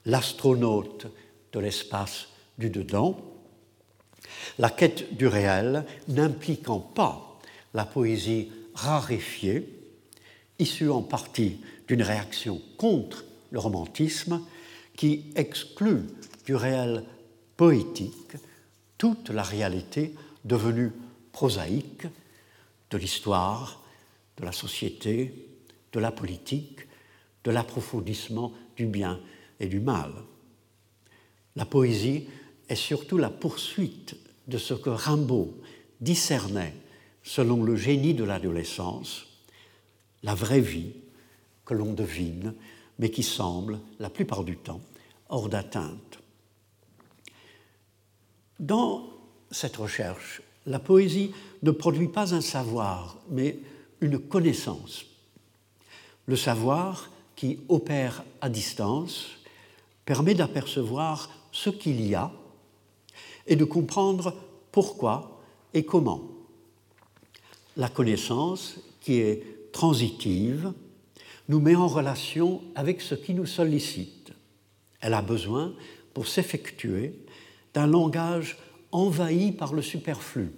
l'astronaute 0.05 1.07
de 1.53 1.61
l'espace 1.61 2.29
du 2.59 2.71
dedans, 2.71 3.17
la 4.59 4.71
quête 4.71 5.17
du 5.17 5.27
réel 5.27 5.85
n'impliquant 6.09 6.81
pas 6.81 7.39
la 7.73 7.85
poésie 7.85 8.51
raréfiée, 8.75 9.69
issue 10.59 10.91
en 10.91 11.03
partie 11.03 11.61
d'une 11.89 12.03
réaction 12.03 12.61
contre 12.77 13.25
le 13.51 13.59
romantisme 13.59 14.41
qui 14.97 15.33
exclut 15.35 16.03
du 16.47 16.55
réel 16.55 17.05
poétique 17.57 18.37
toute 18.99 19.31
la 19.31 19.43
réalité 19.43 20.15
devenue 20.45 20.93
prosaïque 21.33 22.07
de 22.91 22.99
l'histoire, 22.99 23.83
de 24.39 24.45
la 24.45 24.53
société, 24.53 25.49
de 25.93 26.01
la 26.01 26.13
politique, 26.13 26.81
de 27.45 27.51
l'approfondissement 27.51 28.53
du 28.77 28.87
bien 28.87 29.21
et 29.61 29.67
du 29.67 29.81
mal. 29.81 30.13
La 31.57 31.65
poésie 31.65 32.27
est 32.69 32.75
surtout 32.75 33.19
la 33.19 33.31
poursuite 33.31 34.17
de 34.49 34.59
ce 34.59 34.75
que 34.75 34.91
Rimbaud 34.91 35.55
discernait 36.01 36.75
selon 37.23 37.63
le 37.63 37.77
génie 37.77 38.15
de 38.15 38.25
l'adolescence, 38.25 39.27
la 40.23 40.35
vraie 40.35 40.61
vie 40.61 40.93
que 41.65 41.75
l'on 41.75 41.93
devine, 41.93 42.55
mais 42.99 43.11
qui 43.11 43.23
semble, 43.23 43.81
la 43.99 44.11
plupart 44.11 44.45
du 44.45 44.57
temps, 44.57 44.81
hors 45.29 45.49
d'atteinte. 45.49 46.19
Dans 48.61 49.09
cette 49.51 49.77
recherche, 49.77 50.43
la 50.67 50.79
poésie 50.79 51.33
ne 51.63 51.71
produit 51.71 52.09
pas 52.09 52.35
un 52.35 52.41
savoir, 52.41 53.19
mais 53.31 53.59
une 54.01 54.19
connaissance. 54.19 55.07
Le 56.27 56.37
savoir, 56.37 57.11
qui 57.37 57.59
opère 57.69 58.25
à 58.41 58.49
distance, 58.49 59.27
permet 60.05 60.35
d'apercevoir 60.35 61.31
ce 61.53 61.71
qu'il 61.71 62.05
y 62.07 62.15
a 62.15 62.31
et 63.47 63.57
de 63.57 63.65
comprendre 63.65 64.35
pourquoi 64.73 65.41
et 65.73 65.85
comment. 65.85 66.23
La 67.77 67.89
connaissance, 67.89 68.79
qui 69.01 69.19
est 69.19 69.73
transitive, 69.73 70.73
nous 71.49 71.61
met 71.61 71.75
en 71.75 71.89
relation 71.89 72.63
avec 72.75 73.01
ce 73.01 73.15
qui 73.15 73.35
nous 73.35 73.47
sollicite. 73.47 74.33
Elle 75.01 75.15
a 75.15 75.23
besoin 75.23 75.75
pour 76.15 76.27
s'effectuer 76.27 77.19
d'un 77.75 77.87
langage 77.87 78.57
envahi 78.93 79.53
par 79.53 79.75
le 79.75 79.83
superflu, 79.83 80.53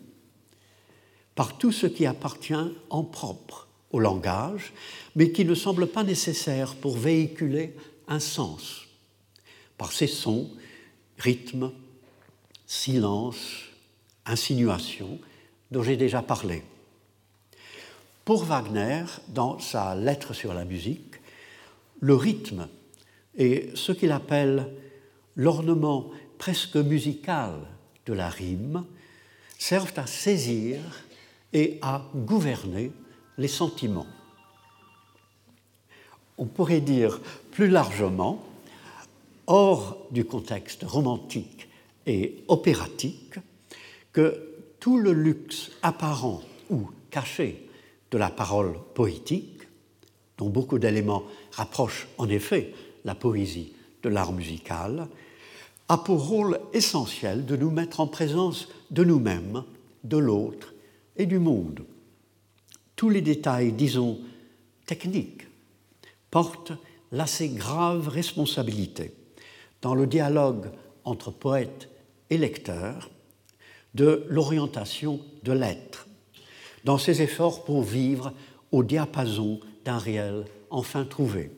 par 1.35 1.59
tout 1.59 1.73
ce 1.73 1.87
qui 1.87 2.07
appartient 2.07 2.55
en 2.91 3.03
propre 3.03 3.66
au 3.93 4.01
langage, 4.01 4.73
mais 5.15 5.33
qui 5.33 5.45
ne 5.45 5.55
semble 5.55 5.87
pas 5.87 6.03
nécessaire 6.03 6.75
pour 6.75 6.97
véhiculer 6.97 7.75
un 8.09 8.21
sens, 8.21 8.87
par 9.79 9.93
ses 9.93 10.07
sons, 10.07 10.51
rythmes, 11.19 11.73
silence, 12.67 13.67
insinuations 14.25 15.19
dont 15.71 15.83
j'ai 15.83 15.97
déjà 15.97 16.23
parlé. 16.23 16.63
Pour 18.25 18.45
Wagner, 18.45 19.05
dans 19.29 19.59
sa 19.59 19.95
lettre 19.95 20.35
sur 20.35 20.53
la 20.53 20.65
musique, 20.65 21.15
le 22.01 22.15
rythme 22.15 22.69
et 23.37 23.71
ce 23.75 23.93
qu'il 23.93 24.13
appelle 24.13 24.73
l'ornement 25.37 26.11
presque 26.39 26.77
musical 26.77 27.53
de 28.07 28.13
la 28.13 28.29
rime 28.29 28.85
servent 29.59 29.93
à 29.97 30.07
saisir 30.07 30.81
et 31.53 31.79
à 31.83 32.05
gouverner 32.15 32.91
les 33.39 33.49
sentiments. 33.49 34.07
On 36.39 36.47
pourrait 36.47 36.81
dire 36.81 37.21
plus 37.53 37.69
largement, 37.69 38.45
hors 39.47 39.99
du 40.11 40.25
contexte 40.25 40.83
romantique 40.83 41.69
et 42.07 42.45
opératique, 42.49 43.35
que 44.13 44.55
tout 44.81 44.99
le 44.99 45.13
luxe 45.13 45.71
apparent 45.83 46.43
ou 46.71 46.91
caché 47.11 47.69
de 48.11 48.19
la 48.19 48.31
parole 48.31 48.75
poétique, 48.95 49.63
dont 50.39 50.49
beaucoup 50.49 50.79
d'éléments 50.79 51.25
rapprochent 51.53 52.09
en 52.19 52.29
effet 52.29 52.75
la 53.05 53.15
poésie 53.15 53.73
de 54.03 54.09
l'art 54.09 54.33
musical, 54.33 55.09
a 55.89 55.99
pour 55.99 56.29
rôle 56.29 56.61
essentiel 56.73 57.47
de 57.47 57.57
nous 57.57 57.71
mettre 57.71 58.01
en 58.01 58.07
présence 58.07 58.69
de 58.91 59.05
nous-mêmes, 59.05 59.65
de 60.05 60.17
l'autre 60.17 60.75
et 61.17 61.27
du 61.27 61.39
monde. 61.39 61.85
Tous 62.97 63.11
les 63.11 63.21
détails, 63.21 63.73
disons, 63.73 64.19
techniques, 64.87 65.47
portent 66.31 66.73
l'assez 67.13 67.51
grave 67.51 68.09
responsabilité 68.09 69.13
dans 69.83 69.95
le 69.95 70.07
dialogue 70.07 70.71
entre 71.05 71.31
poète 71.31 71.89
et 72.31 72.39
lecteur 72.39 73.11
de 73.95 74.27
l'orientation 74.29 75.21
de 75.43 75.53
l'être, 75.53 76.09
dans 76.85 76.99
ses 76.99 77.23
efforts 77.23 77.65
pour 77.65 77.83
vivre 77.83 78.33
au 78.73 78.83
diapason 78.83 79.61
d'un 79.85 79.99
réel 79.99 80.45
enfin 80.71 81.05
trouvé. 81.05 81.51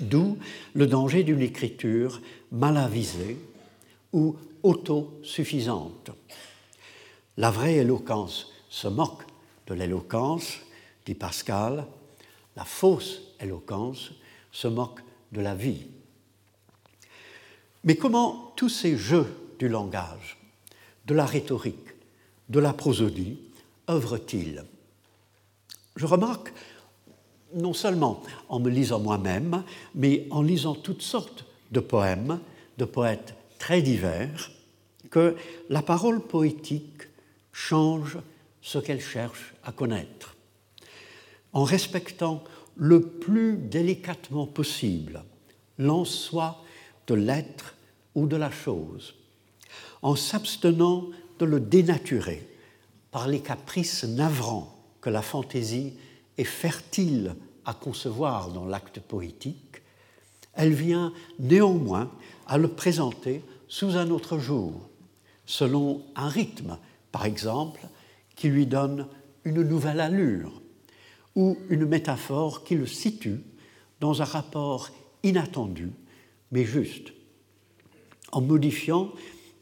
D'où 0.00 0.36
le 0.74 0.86
danger 0.86 1.22
d'une 1.22 1.40
écriture 1.40 2.20
mal 2.50 2.76
avisée 2.76 3.38
ou 4.12 4.36
autosuffisante. 4.62 6.10
La 7.36 7.50
vraie 7.50 7.76
éloquence 7.76 8.52
se 8.68 8.88
moque 8.88 9.24
de 9.66 9.74
l'éloquence, 9.74 10.58
dit 11.06 11.14
Pascal, 11.14 11.86
la 12.56 12.64
fausse 12.64 13.20
éloquence 13.40 14.12
se 14.52 14.68
moque 14.68 15.00
de 15.32 15.40
la 15.40 15.54
vie. 15.54 15.86
Mais 17.84 17.96
comment 17.96 18.52
tous 18.56 18.68
ces 18.68 18.96
jeux 18.96 19.34
du 19.58 19.68
langage, 19.68 20.38
de 21.06 21.14
la 21.14 21.26
rhétorique, 21.26 21.94
de 22.48 22.60
la 22.60 22.72
prosodie 22.72 23.38
œuvrent-ils? 23.88 24.64
Je 25.96 26.06
remarque 26.06 26.52
non 27.54 27.72
seulement 27.72 28.22
en 28.48 28.58
me 28.58 28.70
lisant 28.70 29.00
moi-même, 29.00 29.62
mais 29.94 30.26
en 30.30 30.42
lisant 30.42 30.74
toutes 30.74 31.02
sortes 31.02 31.44
de 31.70 31.80
poèmes, 31.80 32.40
de 32.78 32.84
poètes 32.84 33.34
très 33.58 33.82
divers, 33.82 34.50
que 35.10 35.36
la 35.68 35.82
parole 35.82 36.20
poétique 36.20 37.02
change 37.52 38.18
ce 38.64 38.78
qu'elle 38.78 39.00
cherche 39.00 39.54
à 39.62 39.72
connaître, 39.72 40.34
en 41.52 41.64
respectant 41.64 42.42
le 42.76 43.02
plus 43.02 43.58
délicatement 43.58 44.46
possible 44.46 45.22
l'en-soi 45.78 46.64
de 47.06 47.14
l'être 47.14 47.76
ou 48.14 48.26
de 48.26 48.36
la 48.36 48.50
chose, 48.50 49.14
en 50.00 50.16
s'abstenant 50.16 51.10
de 51.38 51.44
le 51.44 51.60
dénaturer 51.60 52.48
par 53.10 53.28
les 53.28 53.40
caprices 53.40 54.04
navrants 54.04 54.74
que 55.02 55.10
la 55.10 55.22
fantaisie 55.22 55.92
est 56.38 56.44
fertile 56.44 57.36
à 57.66 57.74
concevoir 57.74 58.48
dans 58.48 58.64
l'acte 58.64 58.98
poétique, 58.98 59.82
elle 60.54 60.72
vient 60.72 61.12
néanmoins 61.38 62.10
à 62.46 62.56
le 62.56 62.68
présenter 62.68 63.42
sous 63.68 63.96
un 63.96 64.10
autre 64.10 64.38
jour, 64.38 64.88
selon 65.44 66.02
un 66.16 66.28
rythme, 66.28 66.78
par 67.12 67.26
exemple, 67.26 67.80
qui 68.36 68.48
lui 68.48 68.66
donne 68.66 69.06
une 69.44 69.62
nouvelle 69.62 70.00
allure, 70.00 70.62
ou 71.34 71.58
une 71.68 71.86
métaphore 71.86 72.64
qui 72.64 72.74
le 72.74 72.86
situe 72.86 73.40
dans 74.00 74.22
un 74.22 74.26
rapport 74.26 74.90
inattendu, 75.22 75.90
mais 76.52 76.64
juste, 76.64 77.12
en 78.32 78.40
modifiant 78.40 79.12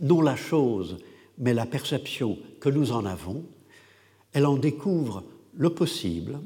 non 0.00 0.20
la 0.20 0.36
chose, 0.36 0.98
mais 1.38 1.54
la 1.54 1.66
perception 1.66 2.38
que 2.60 2.68
nous 2.68 2.92
en 2.92 3.04
avons, 3.04 3.44
elle 4.32 4.46
en 4.46 4.56
découvre 4.56 5.24
le 5.54 5.70
possible, 5.70 6.40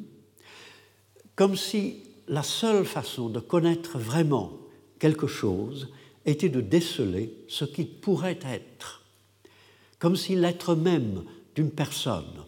comme 1.34 1.56
si 1.56 2.02
la 2.28 2.42
seule 2.42 2.84
façon 2.84 3.28
de 3.28 3.40
connaître 3.40 3.98
vraiment 3.98 4.52
quelque 4.98 5.26
chose 5.26 5.92
était 6.24 6.48
de 6.48 6.60
déceler 6.60 7.32
ce 7.48 7.64
qu'il 7.64 7.88
pourrait 7.88 8.38
être, 8.44 9.04
comme 9.98 10.16
si 10.16 10.34
l'être 10.34 10.74
même 10.74 11.24
d'une 11.56 11.70
personne, 11.70 12.44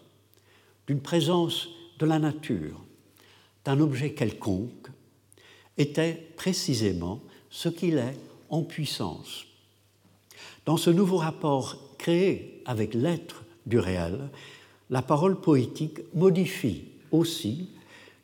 d'une 0.87 1.01
présence 1.01 1.68
de 1.99 2.07
la 2.07 2.21
nature, 2.21 2.81
d'un 3.64 3.81
objet 3.81 4.12
quelconque, 4.12 4.88
était 5.77 6.31
précisément 6.37 7.21
ce 7.51 7.68
qu'il 7.68 7.99
est 7.99 8.18
en 8.51 8.62
puissance. 8.62 9.47
Dans 10.66 10.77
ce 10.77 10.90
nouveau 10.90 11.16
rapport 11.16 11.97
créé 11.99 12.62
avec 12.66 12.94
l'être 12.94 13.42
du 13.66 13.79
réel, 13.79 14.31
la 14.90 15.03
parole 15.03 15.40
poétique 15.40 16.01
modifie 16.14 16.85
aussi 17.11 17.71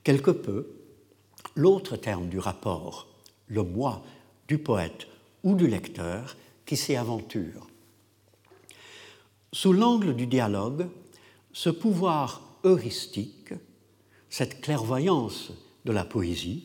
quelque 0.03 0.31
peu 0.31 0.69
l'autre 1.57 1.97
terme 1.97 2.29
du 2.29 2.39
rapport, 2.39 3.09
le 3.49 3.63
moi 3.63 4.03
du 4.49 4.59
poète 4.59 5.07
ou 5.43 5.55
du 5.55 5.67
lecteur 5.67 6.37
qui 6.67 6.77
s'y 6.77 6.97
aventure. 6.97 7.67
Sous 9.55 9.73
l'angle 9.73 10.17
du 10.17 10.27
dialogue, 10.27 10.89
ce 11.53 11.71
pouvoir 11.71 12.43
heuristique, 12.65 13.55
cette 14.29 14.61
clairvoyance 14.61 15.53
de 15.85 15.93
la 15.93 16.05
poésie, 16.05 16.65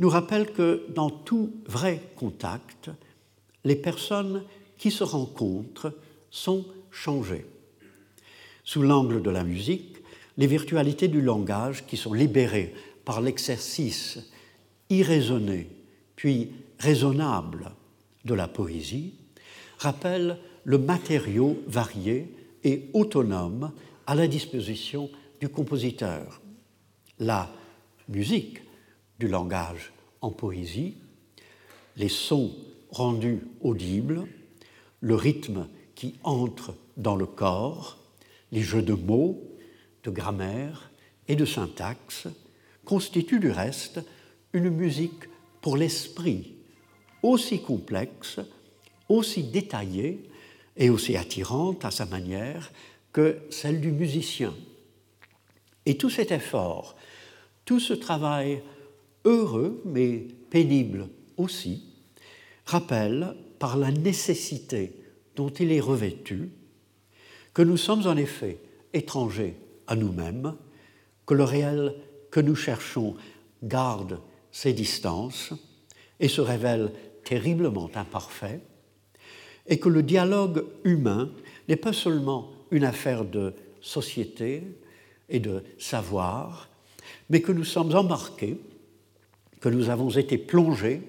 nous 0.00 0.08
rappelle 0.08 0.52
que 0.52 0.86
dans 0.92 1.08
tout 1.08 1.52
vrai 1.66 2.02
contact, 2.16 2.90
les 3.62 3.76
personnes 3.76 4.42
qui 4.76 4.90
se 4.90 5.04
rencontrent 5.04 5.96
sont 6.28 6.64
changées. 6.90 7.46
Sous 8.64 8.82
l'angle 8.82 9.22
de 9.22 9.30
la 9.30 9.44
musique, 9.44 9.98
les 10.36 10.48
virtualités 10.48 11.06
du 11.06 11.22
langage 11.22 11.86
qui 11.86 11.96
sont 11.96 12.12
libérées 12.12 12.74
par 13.04 13.20
l'exercice 13.20 14.18
irraisonné 14.90 15.70
puis 16.16 16.50
raisonnable 16.80 17.70
de 18.24 18.34
la 18.34 18.48
poésie 18.48 19.14
rappellent 19.78 20.40
le 20.66 20.78
matériau 20.78 21.62
varié 21.68 22.34
et 22.64 22.90
autonome 22.92 23.70
à 24.04 24.16
la 24.16 24.26
disposition 24.26 25.08
du 25.40 25.48
compositeur. 25.48 26.42
La 27.20 27.52
musique 28.08 28.62
du 29.20 29.28
langage 29.28 29.92
en 30.20 30.32
poésie, 30.32 30.96
les 31.96 32.08
sons 32.08 32.52
rendus 32.90 33.42
audibles, 33.60 34.26
le 35.00 35.14
rythme 35.14 35.68
qui 35.94 36.16
entre 36.24 36.74
dans 36.96 37.14
le 37.14 37.26
corps, 37.26 37.98
les 38.50 38.62
jeux 38.62 38.82
de 38.82 38.94
mots, 38.94 39.40
de 40.02 40.10
grammaire 40.10 40.90
et 41.28 41.36
de 41.36 41.44
syntaxe 41.44 42.26
constituent 42.84 43.38
du 43.38 43.52
reste 43.52 44.00
une 44.52 44.70
musique 44.70 45.28
pour 45.60 45.76
l'esprit 45.76 46.56
aussi 47.22 47.62
complexe, 47.62 48.40
aussi 49.08 49.44
détaillée 49.44 50.28
et 50.76 50.90
aussi 50.90 51.16
attirante 51.16 51.84
à 51.84 51.90
sa 51.90 52.06
manière 52.06 52.72
que 53.12 53.38
celle 53.50 53.80
du 53.80 53.92
musicien. 53.92 54.54
Et 55.86 55.96
tout 55.96 56.10
cet 56.10 56.32
effort, 56.32 56.96
tout 57.64 57.80
ce 57.80 57.94
travail 57.94 58.62
heureux 59.24 59.82
mais 59.84 60.26
pénible 60.50 61.08
aussi, 61.36 61.84
rappelle 62.64 63.36
par 63.58 63.76
la 63.76 63.90
nécessité 63.90 65.00
dont 65.34 65.50
il 65.50 65.72
est 65.72 65.80
revêtu 65.80 66.50
que 67.54 67.62
nous 67.62 67.76
sommes 67.76 68.06
en 68.06 68.16
effet 68.16 68.58
étrangers 68.92 69.56
à 69.86 69.96
nous-mêmes, 69.96 70.54
que 71.24 71.34
le 71.34 71.44
réel 71.44 71.94
que 72.30 72.40
nous 72.40 72.54
cherchons 72.54 73.14
garde 73.62 74.20
ses 74.52 74.72
distances 74.72 75.54
et 76.20 76.28
se 76.28 76.40
révèle 76.40 76.92
terriblement 77.24 77.90
imparfait, 77.94 78.60
est 79.68 79.78
que 79.78 79.88
le 79.88 80.02
dialogue 80.02 80.64
humain 80.84 81.30
n'est 81.68 81.76
pas 81.76 81.92
seulement 81.92 82.50
une 82.70 82.84
affaire 82.84 83.24
de 83.24 83.54
société 83.80 84.62
et 85.28 85.40
de 85.40 85.62
savoir, 85.78 86.68
mais 87.30 87.40
que 87.40 87.52
nous 87.52 87.64
sommes 87.64 87.94
embarqués, 87.94 88.58
que 89.60 89.68
nous 89.68 89.90
avons 89.90 90.10
été 90.10 90.38
plongés 90.38 91.02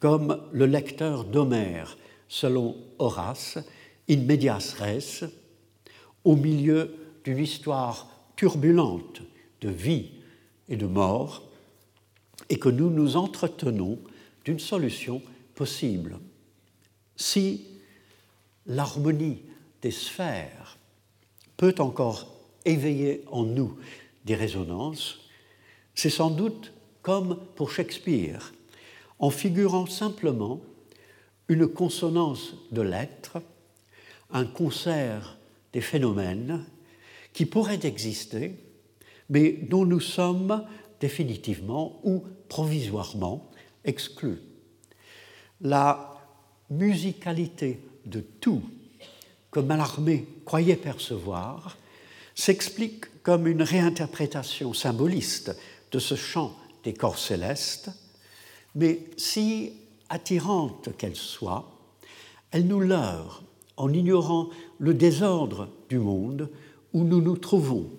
comme 0.00 0.40
le 0.52 0.66
lecteur 0.66 1.24
d'Homère, 1.24 1.96
selon 2.28 2.76
Horace, 2.98 3.58
in 4.08 4.16
medias 4.16 4.74
res, 4.78 5.28
au 6.24 6.36
milieu 6.36 6.94
d'une 7.24 7.38
histoire 7.38 8.08
turbulente 8.36 9.22
de 9.60 9.68
vie 9.68 10.10
et 10.68 10.76
de 10.76 10.86
mort, 10.86 11.48
et 12.48 12.58
que 12.58 12.68
nous 12.68 12.90
nous 12.90 13.16
entretenons 13.16 13.98
d'une 14.44 14.58
solution 14.58 15.22
possible. 15.54 16.18
Si 17.16 17.66
l'harmonie 18.66 19.42
des 19.80 19.90
sphères 19.90 20.78
peut 21.56 21.74
encore 21.78 22.26
éveiller 22.64 23.24
en 23.30 23.44
nous 23.44 23.76
des 24.24 24.34
résonances, 24.34 25.20
c'est 25.94 26.10
sans 26.10 26.30
doute 26.30 26.72
comme 27.02 27.38
pour 27.56 27.70
Shakespeare, 27.70 28.52
en 29.18 29.30
figurant 29.30 29.86
simplement 29.86 30.60
une 31.48 31.66
consonance 31.66 32.54
de 32.70 32.82
lettres, 32.82 33.38
un 34.30 34.44
concert 34.44 35.38
des 35.72 35.80
phénomènes 35.80 36.64
qui 37.32 37.46
pourraient 37.46 37.84
exister, 37.84 38.54
mais 39.28 39.52
dont 39.52 39.84
nous 39.84 40.00
sommes 40.00 40.64
définitivement 41.00 42.00
ou 42.04 42.24
provisoirement 42.48 43.50
exclus. 43.84 44.40
La 45.60 46.20
musicalité 46.70 47.80
de 48.06 48.20
tout 48.20 48.62
que 49.50 49.60
Mallarmé 49.60 50.26
croyait 50.44 50.76
percevoir 50.76 51.76
s'explique 52.34 53.22
comme 53.22 53.46
une 53.46 53.62
réinterprétation 53.62 54.72
symboliste 54.72 55.56
de 55.92 55.98
ce 55.98 56.14
chant 56.14 56.56
des 56.84 56.94
corps 56.94 57.18
célestes, 57.18 57.90
mais 58.74 59.06
si 59.16 59.72
attirante 60.08 60.96
qu'elle 60.96 61.16
soit, 61.16 61.70
elle 62.50 62.66
nous 62.66 62.80
leurre 62.80 63.42
en 63.76 63.92
ignorant 63.92 64.50
le 64.78 64.94
désordre 64.94 65.68
du 65.88 65.98
monde 65.98 66.50
où 66.92 67.04
nous 67.04 67.20
nous 67.20 67.36
trouvons. 67.36 67.90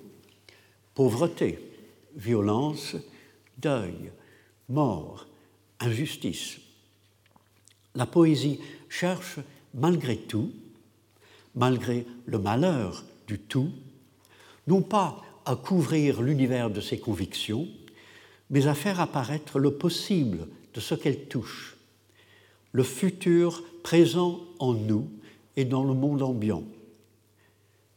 Pauvreté, 0.93 1.59
violence, 2.15 2.95
deuil, 3.57 4.11
mort, 4.69 5.27
injustice. 5.79 6.59
La 7.95 8.05
poésie 8.05 8.59
cherche 8.89 9.39
malgré 9.73 10.17
tout, 10.17 10.51
malgré 11.55 12.05
le 12.25 12.39
malheur 12.39 13.03
du 13.27 13.39
tout, 13.39 13.71
non 14.67 14.81
pas 14.81 15.21
à 15.45 15.55
couvrir 15.55 16.21
l'univers 16.21 16.69
de 16.69 16.81
ses 16.81 16.99
convictions, 16.99 17.67
mais 18.49 18.67
à 18.67 18.75
faire 18.75 18.99
apparaître 18.99 19.59
le 19.59 19.71
possible 19.71 20.47
de 20.73 20.79
ce 20.79 20.95
qu'elle 20.95 21.25
touche, 21.25 21.75
le 22.71 22.83
futur 22.83 23.63
présent 23.83 24.41
en 24.59 24.73
nous 24.73 25.09
et 25.55 25.65
dans 25.65 25.83
le 25.83 25.93
monde 25.93 26.21
ambiant. 26.21 26.63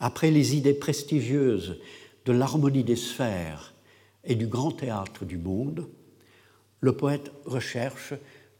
Après 0.00 0.30
les 0.30 0.56
idées 0.56 0.74
prestigieuses 0.74 1.78
de 2.24 2.32
l'harmonie 2.32 2.84
des 2.84 2.96
sphères 2.96 3.72
et 4.24 4.34
du 4.34 4.46
grand 4.46 4.72
théâtre 4.72 5.24
du 5.24 5.38
monde, 5.38 5.86
le 6.80 6.92
poète 6.92 7.32
recherche 7.44 8.12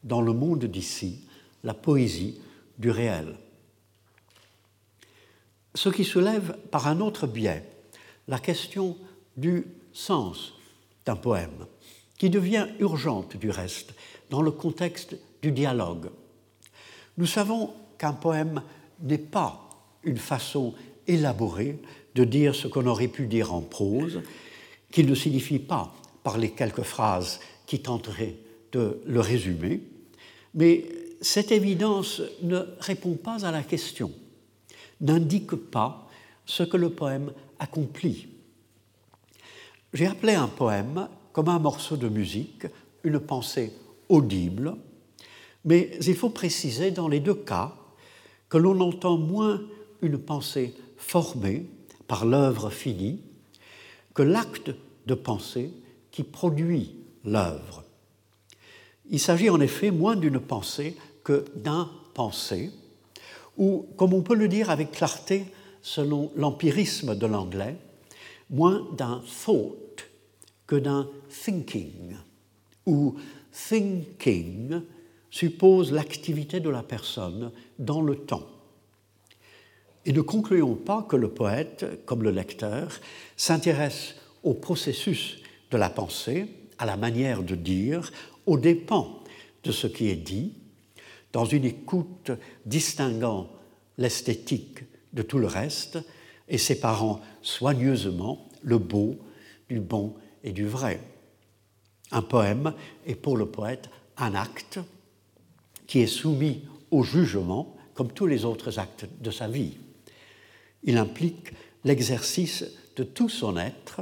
dans 0.04 0.22
le 0.22 0.32
monde 0.32 0.64
d'ici 0.64 1.26
la 1.64 1.74
poésie 1.74 2.40
du 2.78 2.90
réel. 2.90 3.36
Ce 5.74 5.88
qui 5.88 6.04
soulève 6.04 6.56
par 6.70 6.86
un 6.86 7.00
autre 7.00 7.26
biais 7.26 7.64
la 8.28 8.38
question 8.38 8.96
du 9.36 9.66
sens 9.92 10.54
d'un 11.04 11.16
poème, 11.16 11.66
qui 12.18 12.30
devient 12.30 12.66
urgente 12.80 13.36
du 13.36 13.50
reste 13.50 13.94
dans 14.30 14.42
le 14.42 14.50
contexte 14.50 15.16
du 15.42 15.52
dialogue. 15.52 16.10
Nous 17.18 17.26
savons 17.26 17.72
qu'un 17.98 18.12
poème 18.12 18.62
n'est 19.00 19.18
pas 19.18 19.68
une 20.02 20.16
façon 20.16 20.74
élaborée 21.06 21.78
de 22.14 22.24
dire 22.24 22.54
ce 22.54 22.68
qu'on 22.68 22.86
aurait 22.86 23.08
pu 23.08 23.26
dire 23.26 23.52
en 23.54 23.60
prose, 23.60 24.22
qu'il 24.90 25.06
ne 25.06 25.14
signifie 25.14 25.58
pas 25.58 25.94
par 26.22 26.38
les 26.38 26.50
quelques 26.50 26.82
phrases 26.82 27.40
qui 27.66 27.80
tenteraient 27.80 28.36
de 28.72 29.00
le 29.04 29.20
résumer, 29.20 29.82
mais 30.54 30.84
cette 31.20 31.52
évidence 31.52 32.22
ne 32.42 32.66
répond 32.78 33.14
pas 33.14 33.46
à 33.46 33.50
la 33.50 33.62
question, 33.62 34.12
n'indique 35.00 35.54
pas 35.54 36.08
ce 36.44 36.62
que 36.62 36.76
le 36.76 36.90
poème 36.90 37.32
accomplit. 37.58 38.28
J'ai 39.92 40.06
appelé 40.06 40.34
un 40.34 40.48
poème 40.48 41.08
comme 41.32 41.48
un 41.48 41.58
morceau 41.58 41.96
de 41.96 42.08
musique, 42.08 42.66
une 43.02 43.20
pensée 43.20 43.72
audible, 44.08 44.76
mais 45.64 45.90
il 46.06 46.14
faut 46.14 46.30
préciser 46.30 46.90
dans 46.90 47.08
les 47.08 47.20
deux 47.20 47.34
cas 47.34 47.74
que 48.48 48.58
l'on 48.58 48.80
entend 48.80 49.16
moins 49.16 49.60
une 50.02 50.18
pensée 50.18 50.74
formée 50.96 51.66
par 52.06 52.24
l'œuvre 52.24 52.70
finie 52.70 53.20
que 54.14 54.22
l'acte 54.22 54.70
de 55.06 55.14
pensée 55.14 55.70
qui 56.10 56.22
produit 56.22 56.94
l'œuvre. 57.24 57.84
Il 59.10 59.20
s'agit 59.20 59.50
en 59.50 59.60
effet 59.60 59.90
moins 59.90 60.16
d'une 60.16 60.40
pensée 60.40 60.96
que 61.26 61.44
d'un 61.56 61.90
pensée, 62.14 62.70
ou, 63.56 63.84
comme 63.96 64.14
on 64.14 64.22
peut 64.22 64.36
le 64.36 64.46
dire 64.46 64.70
avec 64.70 64.92
clarté 64.92 65.46
selon 65.82 66.30
l'empirisme 66.36 67.16
de 67.16 67.26
l'anglais, 67.26 67.76
moins 68.48 68.86
d'un 68.96 69.20
thought 69.44 70.08
que 70.68 70.76
d'un 70.76 71.08
thinking, 71.28 72.14
où 72.86 73.16
thinking 73.50 74.82
suppose 75.28 75.90
l'activité 75.90 76.60
de 76.60 76.70
la 76.70 76.84
personne 76.84 77.50
dans 77.80 78.02
le 78.02 78.14
temps. 78.14 78.46
Et 80.04 80.12
ne 80.12 80.20
concluons 80.20 80.76
pas 80.76 81.02
que 81.08 81.16
le 81.16 81.28
poète, 81.28 82.04
comme 82.06 82.22
le 82.22 82.30
lecteur, 82.30 83.00
s'intéresse 83.36 84.14
au 84.44 84.54
processus 84.54 85.38
de 85.72 85.76
la 85.76 85.90
pensée, 85.90 86.46
à 86.78 86.86
la 86.86 86.96
manière 86.96 87.42
de 87.42 87.56
dire, 87.56 88.12
aux 88.46 88.58
dépens 88.58 89.24
de 89.64 89.72
ce 89.72 89.88
qui 89.88 90.08
est 90.08 90.14
dit, 90.14 90.52
dans 91.36 91.44
une 91.44 91.66
écoute 91.66 92.30
distinguant 92.64 93.50
l'esthétique 93.98 94.78
de 95.12 95.20
tout 95.20 95.38
le 95.38 95.46
reste 95.46 95.98
et 96.48 96.56
séparant 96.56 97.20
soigneusement 97.42 98.48
le 98.62 98.78
beau 98.78 99.18
du 99.68 99.78
bon 99.78 100.14
et 100.42 100.52
du 100.52 100.66
vrai. 100.66 100.98
Un 102.10 102.22
poème 102.22 102.72
est 103.04 103.16
pour 103.16 103.36
le 103.36 103.44
poète 103.44 103.90
un 104.16 104.34
acte 104.34 104.78
qui 105.86 106.00
est 106.00 106.06
soumis 106.06 106.64
au 106.90 107.02
jugement 107.02 107.76
comme 107.92 108.12
tous 108.12 108.26
les 108.26 108.46
autres 108.46 108.78
actes 108.78 109.04
de 109.20 109.30
sa 109.30 109.46
vie. 109.46 109.76
Il 110.84 110.96
implique 110.96 111.50
l'exercice 111.84 112.64
de 112.96 113.04
tout 113.04 113.28
son 113.28 113.58
être 113.58 114.00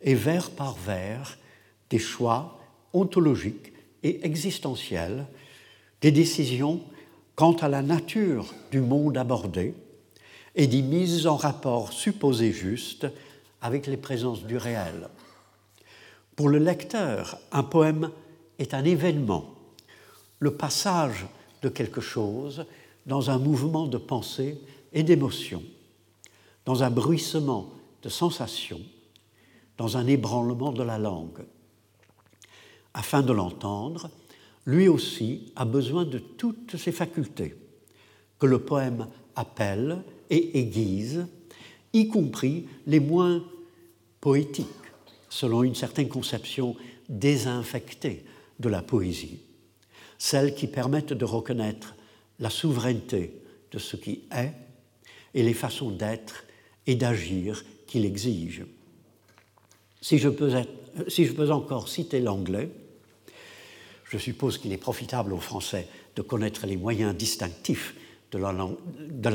et 0.00 0.14
vers 0.14 0.50
par 0.50 0.76
vers 0.76 1.36
des 1.90 1.98
choix 1.98 2.60
ontologiques 2.92 3.72
et 4.04 4.24
existentiels, 4.24 5.26
des 6.00 6.12
décisions 6.12 6.80
quant 7.34 7.54
à 7.54 7.68
la 7.68 7.82
nature 7.82 8.54
du 8.70 8.80
monde 8.80 9.16
abordé 9.16 9.74
et 10.54 10.66
des 10.66 10.82
mises 10.82 11.26
en 11.26 11.36
rapport 11.36 11.92
supposées 11.92 12.52
justes 12.52 13.06
avec 13.60 13.86
les 13.86 13.96
présences 13.96 14.44
du 14.44 14.56
réel. 14.56 15.08
Pour 16.36 16.48
le 16.48 16.58
lecteur, 16.58 17.38
un 17.52 17.62
poème 17.62 18.10
est 18.58 18.74
un 18.74 18.84
événement, 18.84 19.54
le 20.38 20.52
passage 20.52 21.26
de 21.62 21.68
quelque 21.68 22.00
chose 22.00 22.64
dans 23.06 23.30
un 23.30 23.38
mouvement 23.38 23.86
de 23.86 23.98
pensée 23.98 24.60
et 24.92 25.02
d'émotion, 25.02 25.62
dans 26.64 26.82
un 26.82 26.90
bruissement 26.90 27.70
de 28.02 28.08
sensations, 28.08 28.82
dans 29.76 29.96
un 29.96 30.06
ébranlement 30.06 30.72
de 30.72 30.82
la 30.82 30.98
langue. 30.98 31.44
Afin 32.94 33.22
de 33.22 33.32
l'entendre, 33.32 34.10
lui 34.68 34.86
aussi 34.86 35.50
a 35.56 35.64
besoin 35.64 36.04
de 36.04 36.18
toutes 36.18 36.76
ses 36.76 36.92
facultés, 36.92 37.54
que 38.38 38.44
le 38.44 38.58
poème 38.58 39.08
appelle 39.34 40.04
et 40.28 40.58
aiguise, 40.58 41.26
y 41.94 42.08
compris 42.08 42.66
les 42.86 43.00
moins 43.00 43.42
poétiques, 44.20 44.66
selon 45.30 45.62
une 45.62 45.74
certaine 45.74 46.10
conception 46.10 46.76
désinfectée 47.08 48.26
de 48.60 48.68
la 48.68 48.82
poésie, 48.82 49.40
celles 50.18 50.54
qui 50.54 50.66
permettent 50.66 51.14
de 51.14 51.24
reconnaître 51.24 51.96
la 52.38 52.50
souveraineté 52.50 53.40
de 53.72 53.78
ce 53.78 53.96
qui 53.96 54.24
est 54.36 54.52
et 55.32 55.42
les 55.42 55.54
façons 55.54 55.90
d'être 55.90 56.44
et 56.86 56.94
d'agir 56.94 57.64
qu'il 57.86 58.04
exige. 58.04 58.66
Si 60.02 60.18
je, 60.18 60.28
peux 60.28 60.52
si 61.08 61.24
je 61.24 61.32
peux 61.32 61.50
encore 61.50 61.88
citer 61.88 62.20
l'anglais, 62.20 62.70
je 64.08 64.18
suppose 64.18 64.58
qu'il 64.58 64.72
est 64.72 64.78
profitable 64.78 65.32
aux 65.32 65.40
Français 65.40 65.86
de 66.16 66.22
connaître 66.22 66.66
les 66.66 66.76
moyens 66.76 67.14
distinctifs 67.14 67.94
de 68.32 68.38
la, 68.38 68.52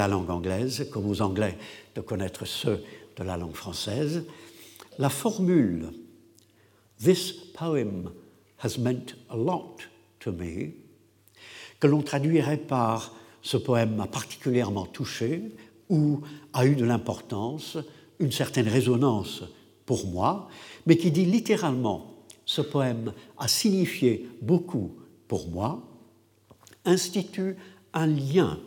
langue, 0.07 0.29
anglaise, 0.29 0.87
comme 0.91 1.09
aux 1.09 1.21
Anglais 1.21 1.57
de 1.95 2.01
connaître 2.01 2.45
ceux 2.45 2.83
de 3.15 3.23
la 3.23 3.37
langue 3.37 3.55
française, 3.55 4.25
la 4.99 5.09
formule 5.09 5.91
This 6.99 7.31
poem 7.31 8.11
has 8.59 8.77
meant 8.77 9.13
a 9.29 9.35
lot 9.35 9.77
to 10.19 10.31
me, 10.31 10.71
que 11.79 11.87
l'on 11.87 12.01
traduirait 12.01 12.57
par 12.57 13.13
ce 13.41 13.57
poème 13.57 13.95
m'a 13.95 14.07
particulièrement 14.07 14.85
touché 14.85 15.51
ou 15.89 16.21
a 16.53 16.65
eu 16.65 16.75
de 16.75 16.85
l'importance, 16.85 17.77
une 18.19 18.31
certaine 18.31 18.67
résonance 18.67 19.43
pour 19.85 20.07
moi, 20.07 20.47
mais 20.85 20.95
qui 20.95 21.11
dit 21.11 21.25
littéralement 21.25 22.12
ce 22.45 22.61
poème 22.61 23.13
a 23.37 23.47
signifié 23.47 24.27
beaucoup 24.41 24.95
pour 25.27 25.49
moi, 25.49 25.81
institue 26.85 27.55
un 27.93 28.07
lien 28.07 28.59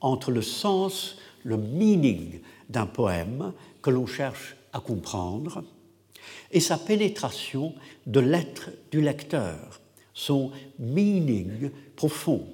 entre 0.00 0.30
le 0.30 0.42
sens, 0.42 1.18
le 1.44 1.56
meaning 1.56 2.40
d'un 2.68 2.86
poème 2.86 3.52
que 3.82 3.90
l'on 3.90 4.06
cherche 4.06 4.56
à 4.72 4.80
comprendre 4.80 5.64
et 6.50 6.60
sa 6.60 6.78
pénétration 6.78 7.74
de 8.06 8.20
l'être 8.20 8.70
du 8.90 9.00
lecteur, 9.00 9.80
son 10.14 10.50
meaning 10.78 11.70
profond, 11.96 12.46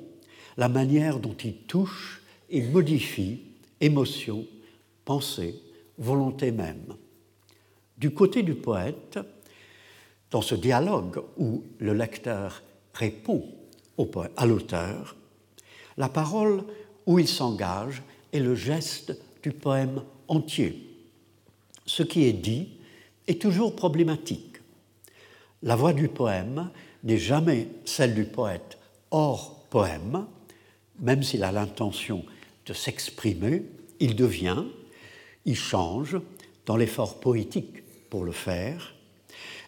la 0.56 0.68
manière 0.68 1.18
dont 1.18 1.36
il 1.44 1.54
touche 1.62 2.22
et 2.50 2.62
modifie 2.62 3.40
émotion, 3.80 4.46
pensée, 5.04 5.60
volonté 5.98 6.50
même. 6.50 6.94
Du 7.98 8.12
côté 8.12 8.42
du 8.42 8.54
poète, 8.54 9.18
dans 10.30 10.42
ce 10.42 10.54
dialogue 10.54 11.22
où 11.36 11.62
le 11.78 11.94
lecteur 11.94 12.62
répond 12.94 13.44
à 14.36 14.46
l'auteur, 14.46 15.16
la 15.96 16.08
parole 16.08 16.64
où 17.06 17.18
il 17.18 17.28
s'engage 17.28 18.02
est 18.32 18.40
le 18.40 18.54
geste 18.54 19.18
du 19.42 19.52
poème 19.52 20.02
entier. 20.28 20.82
Ce 21.86 22.02
qui 22.02 22.24
est 22.24 22.32
dit 22.32 22.68
est 23.26 23.40
toujours 23.40 23.74
problématique. 23.74 24.56
La 25.62 25.76
voix 25.76 25.92
du 25.92 26.08
poème 26.08 26.70
n'est 27.04 27.18
jamais 27.18 27.68
celle 27.84 28.14
du 28.14 28.24
poète 28.24 28.78
hors 29.10 29.64
poème, 29.70 30.26
même 31.00 31.22
s'il 31.22 31.44
a 31.44 31.52
l'intention 31.52 32.24
de 32.66 32.72
s'exprimer, 32.72 33.62
il 34.00 34.16
devient, 34.16 34.64
il 35.44 35.56
change 35.56 36.18
dans 36.66 36.76
l'effort 36.76 37.20
poétique 37.20 37.82
pour 38.10 38.24
le 38.24 38.32
faire, 38.32 38.95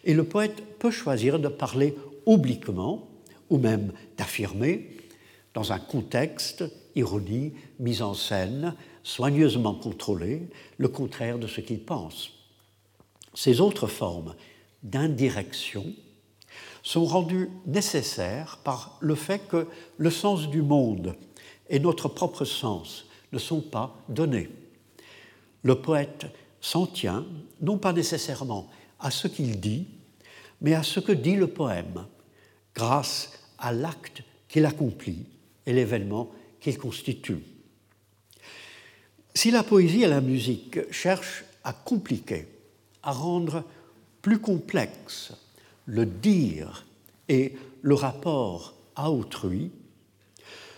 et 0.09 0.15
le 0.15 0.23
poète 0.23 0.63
peut 0.79 0.89
choisir 0.89 1.37
de 1.37 1.49
parler 1.49 1.95
obliquement 2.25 3.07
ou 3.51 3.59
même 3.59 3.93
d'affirmer 4.17 4.97
dans 5.53 5.71
un 5.71 5.77
contexte, 5.77 6.63
ironie, 6.95 7.53
mise 7.77 8.01
en 8.01 8.15
scène, 8.15 8.73
soigneusement 9.03 9.75
contrôlé, 9.75 10.49
le 10.79 10.87
contraire 10.87 11.37
de 11.37 11.45
ce 11.45 11.61
qu'il 11.61 11.83
pense. 11.83 12.31
Ces 13.35 13.61
autres 13.61 13.85
formes 13.85 14.33
d'indirection 14.81 15.85
sont 16.81 17.05
rendues 17.05 17.51
nécessaires 17.67 18.61
par 18.63 18.97
le 19.01 19.13
fait 19.13 19.47
que 19.47 19.67
le 19.97 20.09
sens 20.09 20.49
du 20.49 20.63
monde 20.63 21.15
et 21.69 21.79
notre 21.79 22.07
propre 22.07 22.45
sens 22.45 23.05
ne 23.31 23.37
sont 23.37 23.61
pas 23.61 23.95
donnés. 24.09 24.49
Le 25.61 25.75
poète 25.75 26.25
s'en 26.61 26.87
tient 26.87 27.27
non 27.61 27.77
pas 27.77 27.93
nécessairement 27.93 28.71
à 28.99 29.11
ce 29.11 29.27
qu'il 29.27 29.59
dit, 29.59 29.85
mais 30.61 30.73
à 30.73 30.83
ce 30.83 30.99
que 30.99 31.11
dit 31.11 31.35
le 31.35 31.47
poème, 31.47 32.05
grâce 32.75 33.31
à 33.57 33.71
l'acte 33.71 34.23
qu'il 34.47 34.65
accomplit 34.65 35.25
et 35.65 35.73
l'événement 35.73 36.31
qu'il 36.59 36.77
constitue. 36.77 37.43
Si 39.33 39.51
la 39.51 39.63
poésie 39.63 40.03
et 40.03 40.07
la 40.07 40.21
musique 40.21 40.91
cherchent 40.91 41.45
à 41.63 41.73
compliquer, 41.73 42.47
à 43.03 43.11
rendre 43.11 43.63
plus 44.21 44.39
complexe 44.39 45.33
le 45.85 46.05
dire 46.05 46.85
et 47.27 47.53
le 47.81 47.95
rapport 47.95 48.73
à 48.95 49.11
autrui, 49.11 49.71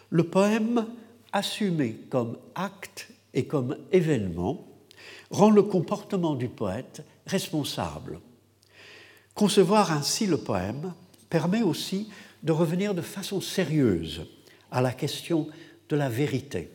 le 0.09 0.23
poème, 0.23 0.85
assumé 1.31 1.95
comme 2.09 2.37
acte 2.55 3.07
et 3.33 3.45
comme 3.45 3.77
événement, 3.91 4.67
rend 5.29 5.49
le 5.49 5.63
comportement 5.63 6.35
du 6.35 6.49
poète 6.49 7.03
responsable. 7.25 8.19
Concevoir 9.41 9.91
ainsi 9.91 10.27
le 10.27 10.37
poème 10.37 10.93
permet 11.27 11.63
aussi 11.63 12.11
de 12.43 12.51
revenir 12.51 12.93
de 12.93 13.01
façon 13.01 13.41
sérieuse 13.41 14.27
à 14.69 14.81
la 14.81 14.91
question 14.91 15.47
de 15.89 15.95
la 15.95 16.09
vérité, 16.09 16.69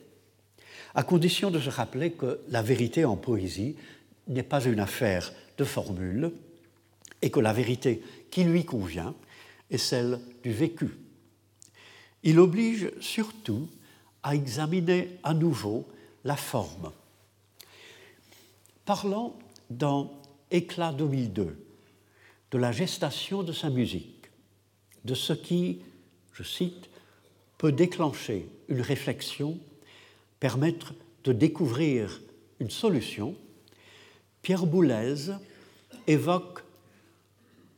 à 0.93 1.05
condition 1.05 1.53
de 1.53 1.61
se 1.61 1.71
rappeler 1.71 2.11
que 2.11 2.41
la 2.49 2.63
vérité 2.63 3.05
en 3.05 3.15
poésie 3.15 3.77
n'est 4.27 4.43
pas 4.43 4.65
une 4.65 4.81
affaire 4.81 5.33
de 5.57 5.63
formule 5.63 6.33
et 7.23 7.31
que 7.31 7.39
la 7.39 7.53
vérité 7.53 8.03
qui 8.33 8.43
lui 8.43 8.65
convient 8.65 9.15
est 9.71 9.79
celle 9.79 10.19
du 10.43 10.51
vécu. 10.51 10.91
Il 12.25 12.41
oblige 12.41 12.91
surtout 12.99 13.69
à 14.25 14.35
examiner 14.35 15.21
à 15.23 15.35
nouveau 15.35 15.87
la 16.25 16.35
forme. 16.35 16.91
Parlant 18.85 19.39
dans 19.71 20.21
Éclat 20.51 20.91
2002 20.91 21.63
de 22.51 22.59
la 22.59 22.73
gestation 22.73 23.43
de 23.43 23.53
sa 23.53 23.71
musique, 23.71 24.31
de 25.05 25.15
ce 25.15 25.33
qui, 25.33 25.81
je 26.33 26.43
cite, 26.43 26.89
peut 27.59 27.73
déclencher 27.73 28.49
une 28.69 28.81
réflexion, 28.81 29.59
permettre 30.41 30.95
de 31.25 31.33
découvrir 31.33 32.21
une 32.61 32.71
solution, 32.71 33.37
Pierre 34.43 34.67
Boulez 34.67 35.33
évoque 36.07 36.63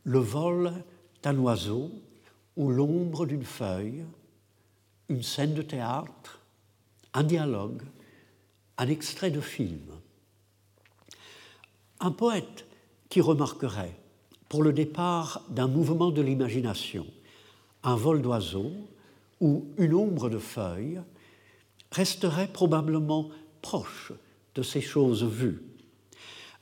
le 0.05 0.19
vol 0.19 0.73
d'un 1.23 1.39
oiseau 1.39 1.91
ou 2.57 2.71
l'ombre 2.71 3.27
d'une 3.27 3.45
feuille, 3.45 4.05
une 5.09 5.23
scène 5.23 5.55
de 5.55 5.63
théâtre, 5.63 6.41
un 7.15 7.23
dialogue, 7.23 7.83
un 8.77 8.89
extrait 8.89 9.31
de 9.31 9.41
film. 9.41 9.93
Un 12.01 12.11
poète 12.11 12.67
qui 13.09 13.21
remarquerait, 13.21 13.99
pour 14.49 14.63
le 14.63 14.73
départ 14.73 15.43
d'un 15.51 15.69
mouvement 15.69 16.11
de 16.11 16.23
l'imagination, 16.23 17.07
un 17.83 17.97
vol 17.97 18.23
d'oiseau 18.23 18.73
ou 19.41 19.67
une 19.77 19.95
ombre 19.95 20.29
de 20.31 20.39
feuille, 20.39 21.01
resterait 21.93 22.49
probablement 22.49 23.31
proche 23.63 24.13
de 24.55 24.63
ces 24.63 24.81
choses 24.81 25.25
vues. 25.25 25.63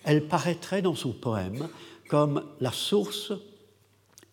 Elle 0.05 0.27
paraîtrait 0.29 0.83
dans 0.83 0.95
son 0.95 1.13
poème 1.13 1.69
comme 2.09 2.45
la 2.61 2.73
source 2.73 3.33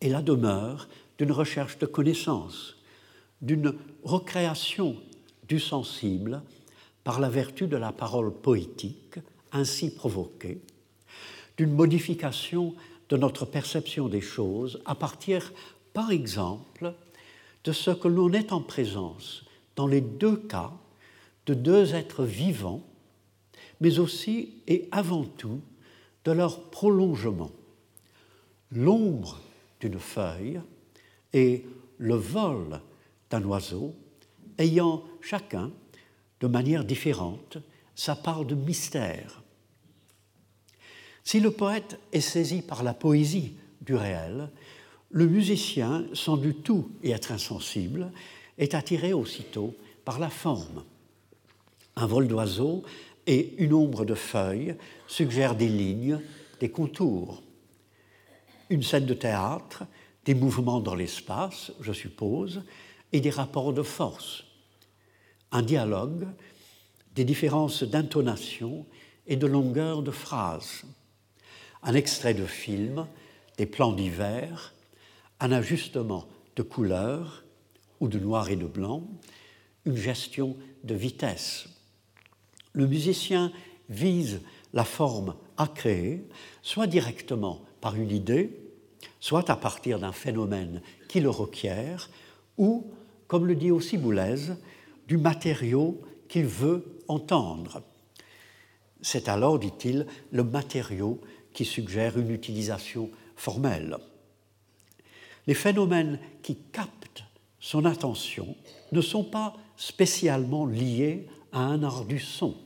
et 0.02 0.10
la 0.10 0.22
demeure 0.22 0.88
d'une 1.18 1.32
recherche 1.32 1.78
de 1.80 1.86
connaissance, 1.86 2.76
d'une 3.42 3.74
recréation 4.04 4.98
du 5.48 5.60
sensible 5.60 6.42
par 7.04 7.20
la 7.20 7.30
vertu 7.30 7.68
de 7.68 7.78
la 7.78 7.92
parole 7.92 8.34
poétique 8.34 9.20
ainsi 9.52 9.94
provoquée, 9.94 10.62
d'une 11.58 11.72
modification 11.72 12.76
de 13.14 13.18
notre 13.18 13.46
perception 13.46 14.10
des 14.10 14.22
choses 14.22 14.82
à 14.86 14.96
partir, 14.96 15.54
par 15.94 16.10
exemple, 16.10 16.96
de 17.64 17.72
ce 17.72 17.92
que 17.92 18.08
l'on 18.08 18.34
est 18.34 18.52
en 18.52 18.60
présence, 18.60 19.46
dans 19.76 19.86
les 19.86 20.02
deux 20.02 20.36
cas, 20.36 20.72
de 21.46 21.54
deux 21.54 21.94
êtres 21.94 22.24
vivants, 22.24 22.82
mais 23.82 24.00
aussi 24.00 24.64
et 24.68 24.88
avant 24.92 25.26
tout 25.26 25.62
de 26.26 26.32
leur 26.32 26.72
prolongement. 26.72 27.52
L'ombre 28.72 29.40
d'une 29.80 30.00
feuille 30.00 30.60
et 31.34 31.68
le 32.00 32.16
vol 32.16 32.82
d'un 33.30 33.44
oiseau 33.44 33.94
ayant 34.58 35.04
chacun, 35.22 35.72
de 36.40 36.48
manière 36.48 36.84
différente, 36.84 37.60
sa 37.94 38.16
part 38.16 38.44
de 38.44 38.56
mystère. 38.56 39.43
Si 41.24 41.40
le 41.40 41.52
poète 41.52 42.00
est 42.12 42.22
saisi 42.22 42.62
par 42.62 42.84
la 42.84 42.94
poésie 42.94 43.54
du 43.82 43.96
réel, 43.96 44.50
le 45.10 45.28
musicien, 45.28 46.06
sans 46.14 46.38
du 46.38 46.54
tout 46.54 46.90
y 47.04 47.12
être 47.12 47.32
insensible, 47.32 48.12
est 48.58 48.74
attiré 48.74 49.14
aussitôt 49.14 49.74
par 50.06 50.20
la 50.20 50.30
forme. 50.30 50.84
Un 51.96 52.08
vol 52.08 52.28
d'oiseau 52.28 52.84
et 53.26 53.56
une 53.58 53.74
ombre 53.74 54.06
de 54.06 54.16
feuilles 54.16 54.76
suggèrent 55.08 55.56
des 55.56 55.70
lignes, 55.70 56.20
des 56.60 56.70
contours. 56.70 57.42
Une 58.70 58.84
scène 58.84 59.06
de 59.06 59.14
théâtre, 59.14 59.84
des 60.26 60.34
mouvements 60.34 60.80
dans 60.80 60.96
l'espace, 60.96 61.72
je 61.80 61.94
suppose, 61.94 62.64
et 63.12 63.22
des 63.22 63.30
rapports 63.30 63.72
de 63.72 63.84
force. 63.84 64.44
Un 65.52 65.62
dialogue, 65.62 66.28
des 67.16 67.24
différences 67.24 67.84
d'intonation 67.84 68.86
et 69.28 69.36
de 69.36 69.48
longueur 69.48 70.02
de 70.02 70.12
phrase 70.12 70.84
un 71.84 71.94
extrait 71.94 72.34
de 72.34 72.46
film, 72.46 73.08
des 73.58 73.66
plans 73.66 73.94
d'hiver, 73.94 74.74
un 75.40 75.52
ajustement 75.52 76.28
de 76.56 76.64
couleurs 76.64 77.44
ou 78.00 78.08
de 78.08 78.20
noir 78.20 78.50
et 78.50 78.56
de 78.56 78.66
blanc, 78.66 79.04
une 79.86 79.98
gestion 79.98 80.56
de 80.84 80.96
vitesse. 80.96 81.68
Le 82.72 82.88
musicien 82.88 83.52
vise 83.90 84.42
la 84.74 84.86
forme 84.86 85.36
à 85.58 85.68
créer, 85.68 86.26
soit 86.62 86.88
directement 86.88 87.62
par 87.82 87.96
une 87.96 88.12
idée, 88.12 88.60
soit 89.20 89.50
à 89.50 89.56
partir 89.56 90.00
d'un 90.00 90.12
phénomène 90.12 90.82
qui 91.08 91.20
le 91.20 91.30
requiert, 91.30 92.10
ou, 92.58 92.92
comme 93.28 93.46
le 93.46 93.56
dit 93.56 93.72
aussi 93.72 93.98
Boulez, 93.98 94.54
du 95.08 95.18
matériau 95.18 96.02
qu'il 96.28 96.46
veut 96.46 97.00
entendre. 97.08 97.84
C'est 99.02 99.28
alors, 99.28 99.60
dit-il, 99.60 100.08
le 100.32 100.44
matériau 100.44 101.20
qui 101.54 101.66
suggère 101.66 102.18
une 102.18 102.32
utilisation 102.32 103.10
formelle. 103.36 103.98
Les 105.48 105.54
phénomènes 105.54 106.20
qui 106.42 106.58
captent 106.72 107.24
son 107.60 107.86
attention 107.86 108.56
ne 108.92 109.02
sont 109.02 109.24
pas 109.24 109.56
spécialement 109.78 110.66
liés 110.66 111.28
à 111.52 111.60
un 111.60 111.84
art 111.84 112.06
du 112.06 112.20
son, 112.20 112.58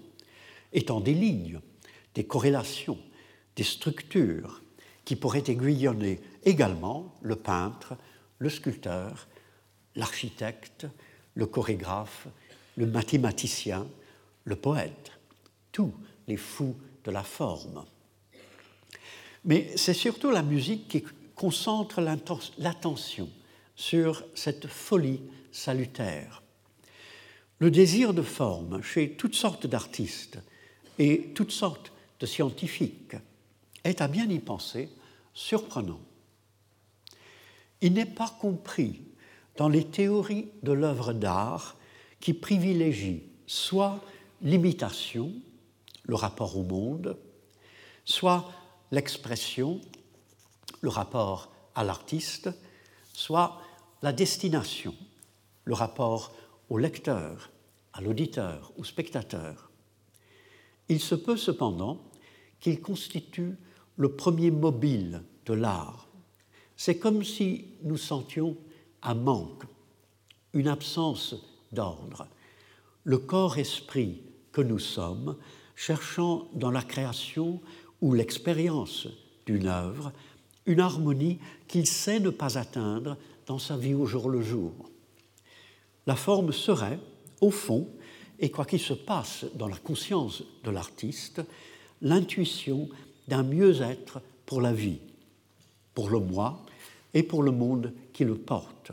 étant 0.74 1.00
des 1.00 1.14
lignes, 1.14 1.60
des 2.16 2.26
corrélations, 2.26 2.98
des 3.56 3.64
structures 3.64 4.62
qui 5.06 5.16
pourraient 5.16 5.44
aiguillonner 5.48 6.20
également 6.44 7.16
le 7.22 7.36
peintre, 7.36 7.96
le 8.40 8.50
sculpteur, 8.50 9.28
l'architecte, 9.96 10.88
le 11.36 11.46
chorégraphe, 11.46 12.28
le 12.76 12.86
mathématicien, 12.86 13.88
le 14.44 14.56
poète, 14.56 15.12
tous 15.72 15.94
les 16.28 16.38
fous 16.38 16.76
de 17.04 17.12
la 17.12 17.24
forme. 17.24 17.86
Mais 19.46 19.72
c'est 19.76 19.94
surtout 19.94 20.32
la 20.32 20.44
musique 20.44 20.88
qui 20.88 21.04
concentre 21.36 22.02
l'attention 22.58 23.30
sur 23.76 24.26
cette 24.34 24.68
folie 24.68 25.22
salutaire. 25.52 26.42
Le 27.60 27.72
désir 27.72 28.14
de 28.14 28.22
forme 28.22 28.82
chez 28.82 29.12
toutes 29.12 29.36
sortes 29.36 29.68
d'artistes 29.68 30.40
et 31.00 31.32
toutes 31.34 31.52
sortes 31.52 31.92
de 32.20 32.26
scientifiques 32.26 33.16
est 33.84 34.02
à 34.02 34.08
bien 34.08 34.30
y 34.30 34.40
penser 34.40 34.90
surprenant. 35.34 36.02
Il 37.82 37.94
n'est 37.94 38.06
pas 38.06 38.36
compris 38.40 39.02
dans 39.56 39.70
les 39.70 39.86
théories 39.86 40.50
de 40.64 40.72
l'œuvre 40.72 41.14
d'art 41.14 41.78
qui 42.20 42.34
privilégient 42.34 43.24
soit 43.46 44.04
l'imitation, 44.42 45.32
le 46.04 46.16
rapport 46.16 46.58
au 46.58 46.64
monde, 46.64 47.18
soit 48.06 48.50
l'expression, 48.92 49.82
le 50.82 50.90
rapport 50.90 51.52
à 51.76 51.84
l'artiste, 51.84 52.50
soit 53.14 53.62
la 54.02 54.14
destination, 54.14 54.96
le 55.66 55.74
rapport 55.74 56.34
au 56.70 56.78
lecteur, 56.78 57.50
à 57.94 58.02
l'auditeur, 58.02 58.72
au 58.78 58.84
spectateur. 58.84 59.72
Il 60.90 61.00
se 61.00 61.16
peut 61.16 61.38
cependant 61.38 62.02
qu'il 62.60 62.82
constitue 62.82 63.58
le 63.98 64.16
premier 64.16 64.52
mobile 64.52 65.24
de 65.46 65.54
l'art. 65.54 66.08
C'est 66.76 66.98
comme 66.98 67.24
si 67.24 67.66
nous 67.84 67.98
sentions 67.98 68.56
un 69.02 69.16
manque, 69.16 69.64
une 70.54 70.68
absence 70.68 71.36
d'ordre. 71.72 72.28
Le 73.04 73.18
corps-esprit 73.18 74.22
que 74.52 74.62
nous 74.62 74.80
sommes, 74.80 75.38
cherchant 75.76 76.48
dans 76.54 76.72
la 76.72 76.82
création 76.82 77.62
ou 78.02 78.14
l'expérience 78.14 79.08
d'une 79.46 79.68
œuvre 79.68 80.12
une 80.68 80.82
harmonie 80.82 81.40
qu'il 81.68 81.88
sait 81.88 82.20
ne 82.20 82.30
pas 82.30 82.58
atteindre 82.58 83.18
dans 83.48 83.58
sa 83.58 83.78
vie 83.78 83.94
au 83.94 84.06
jour 84.06 84.30
le 84.30 84.42
jour. 84.42 84.74
La 86.06 86.16
forme 86.16 86.52
serait, 86.52 87.00
au 87.42 87.50
fond, 87.50 87.90
et 88.40 88.52
quoi 88.52 88.66
qu'il 88.66 88.80
se 88.80 88.94
passe 88.94 89.46
dans 89.56 89.68
la 89.68 89.78
conscience 89.78 90.44
de 90.64 90.70
l'artiste, 90.70 91.42
l'intuition 92.02 92.88
d'un 93.28 93.44
mieux-être 93.44 94.22
pour 94.46 94.62
la 94.62 94.74
vie, 94.74 95.00
pour 95.94 96.10
le 96.10 96.20
moi 96.20 96.66
et 97.14 97.24
pour 97.24 97.42
le 97.42 97.52
monde 97.52 97.94
qui 98.14 98.26
le 98.26 98.36
porte. 98.36 98.92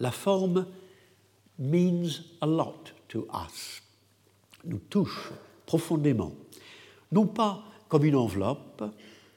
La 0.00 0.10
forme 0.10 0.66
means 1.58 2.08
a 2.40 2.46
lot 2.46 2.92
to 3.08 3.26
us, 3.32 3.82
nous 4.64 4.78
touche 4.78 5.30
profondément, 5.66 6.32
non 7.12 7.26
pas 7.26 7.67
comme 7.88 8.04
une 8.04 8.16
enveloppe, 8.16 8.84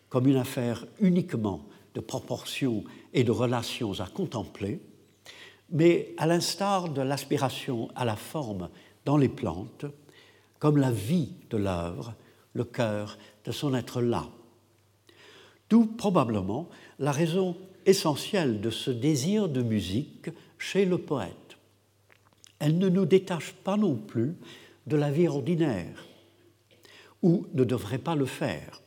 comme 0.10 0.28
une 0.28 0.38
affaire 0.38 0.86
uniquement 1.00 1.66
de 1.94 2.00
proportions 2.00 2.84
et 3.14 3.24
de 3.24 3.32
relations 3.32 4.00
à 4.00 4.08
contempler, 4.08 4.82
mais 5.70 6.14
à 6.18 6.28
l'instar 6.28 6.90
de 6.90 7.02
l'aspiration 7.02 7.90
à 7.96 8.06
la 8.06 8.16
forme 8.16 8.70
dans 9.06 9.18
les 9.18 9.30
plantes, 9.30 9.86
comme 10.60 10.78
la 10.78 10.92
vie 10.92 11.34
de 11.50 11.58
l'œuvre, 11.58 12.14
le 12.54 12.64
cœur 12.64 13.18
de 13.46 13.52
son 13.52 13.74
être 13.74 14.02
là. 14.02 14.28
D'où 15.70 15.86
probablement 15.86 16.70
la 17.00 17.12
raison 17.12 17.56
essentielle 17.86 18.62
de 18.62 18.70
ce 18.70 18.92
désir 18.92 19.50
de 19.50 19.62
musique 19.62 20.30
chez 20.58 20.86
le 20.86 20.98
poète. 20.98 21.58
Elle 22.60 22.78
ne 22.78 22.90
nous 22.90 23.06
détache 23.06 23.54
pas 23.64 23.78
non 23.78 23.96
plus 23.96 24.36
de 24.86 24.96
la 24.96 25.10
vie 25.10 25.28
ordinaire, 25.28 26.06
ou 27.22 27.46
ne 27.54 27.64
devrait 27.64 27.98
pas 27.98 28.16
le 28.16 28.26
faire. 28.26 28.82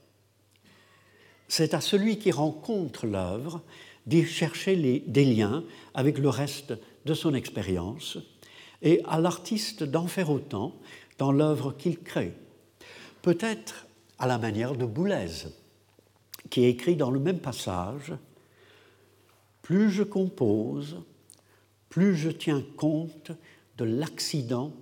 C'est 1.48 1.74
à 1.74 1.80
celui 1.80 2.18
qui 2.18 2.30
rencontre 2.30 3.06
l'œuvre 3.06 3.62
d'y 4.06 4.24
chercher 4.24 4.76
des 5.06 5.24
liens 5.24 5.64
avec 5.94 6.18
le 6.18 6.28
reste 6.28 6.74
de 7.04 7.14
son 7.14 7.34
expérience 7.34 8.18
et 8.82 9.00
à 9.06 9.20
l'artiste 9.20 9.82
d'en 9.82 10.06
faire 10.06 10.30
autant 10.30 10.74
dans 11.18 11.32
l'œuvre 11.32 11.72
qu'il 11.72 11.98
crée. 11.98 12.34
Peut-être 13.22 13.86
à 14.18 14.26
la 14.26 14.38
manière 14.38 14.74
de 14.74 14.84
Boulez, 14.84 15.46
qui 16.50 16.64
écrit 16.64 16.96
dans 16.96 17.10
le 17.10 17.20
même 17.20 17.40
passage 17.40 18.12
Plus 19.62 19.90
je 19.90 20.02
compose, 20.02 21.00
plus 21.88 22.14
je 22.16 22.30
tiens 22.30 22.62
compte 22.76 23.32
de 23.78 23.84
l'accident 23.84 24.72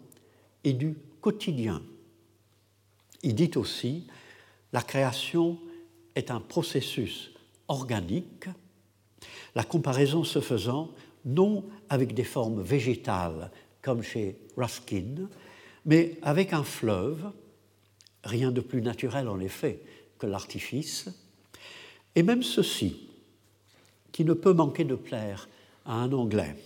et 0.64 0.72
du 0.72 0.96
quotidien. 1.20 1.82
Il 3.22 3.34
dit 3.34 3.50
aussi 3.56 4.06
La 4.72 4.82
création 4.82 5.58
est 6.14 6.30
un 6.30 6.40
processus 6.40 7.30
organique, 7.68 8.48
la 9.54 9.64
comparaison 9.64 10.24
se 10.24 10.40
faisant 10.40 10.90
non 11.24 11.64
avec 11.88 12.14
des 12.14 12.24
formes 12.24 12.62
végétales 12.62 13.50
comme 13.80 14.02
chez 14.02 14.36
Ruskin, 14.56 15.28
mais 15.84 16.18
avec 16.22 16.52
un 16.52 16.64
fleuve, 16.64 17.30
rien 18.24 18.50
de 18.52 18.60
plus 18.60 18.82
naturel 18.82 19.28
en 19.28 19.40
effet 19.40 19.80
que 20.18 20.26
l'artifice, 20.26 21.08
et 22.14 22.22
même 22.22 22.42
ceci, 22.42 23.08
qui 24.12 24.24
ne 24.24 24.34
peut 24.34 24.52
manquer 24.52 24.84
de 24.84 24.94
plaire 24.94 25.48
à 25.84 25.94
un 25.94 26.12
Anglais. 26.12 26.56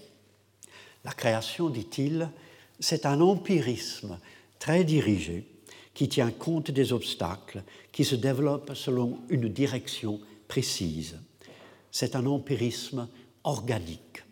La 1.04 1.12
création, 1.12 1.70
dit-il, 1.70 2.28
c'est 2.80 3.06
un 3.06 3.20
empirisme 3.20 4.18
très 4.58 4.84
dirigé 4.84 5.46
qui 5.96 6.11
tient 6.11 6.30
compte 6.30 6.70
des 6.70 6.92
obstacles, 6.92 7.62
qui 7.90 8.04
se 8.04 8.16
développe 8.16 8.72
selon 8.74 9.18
une 9.30 9.48
direction 9.48 10.20
précise. 10.46 11.18
C'est 11.90 12.14
un 12.14 12.26
empirisme 12.26 13.09
organique. 13.44 14.22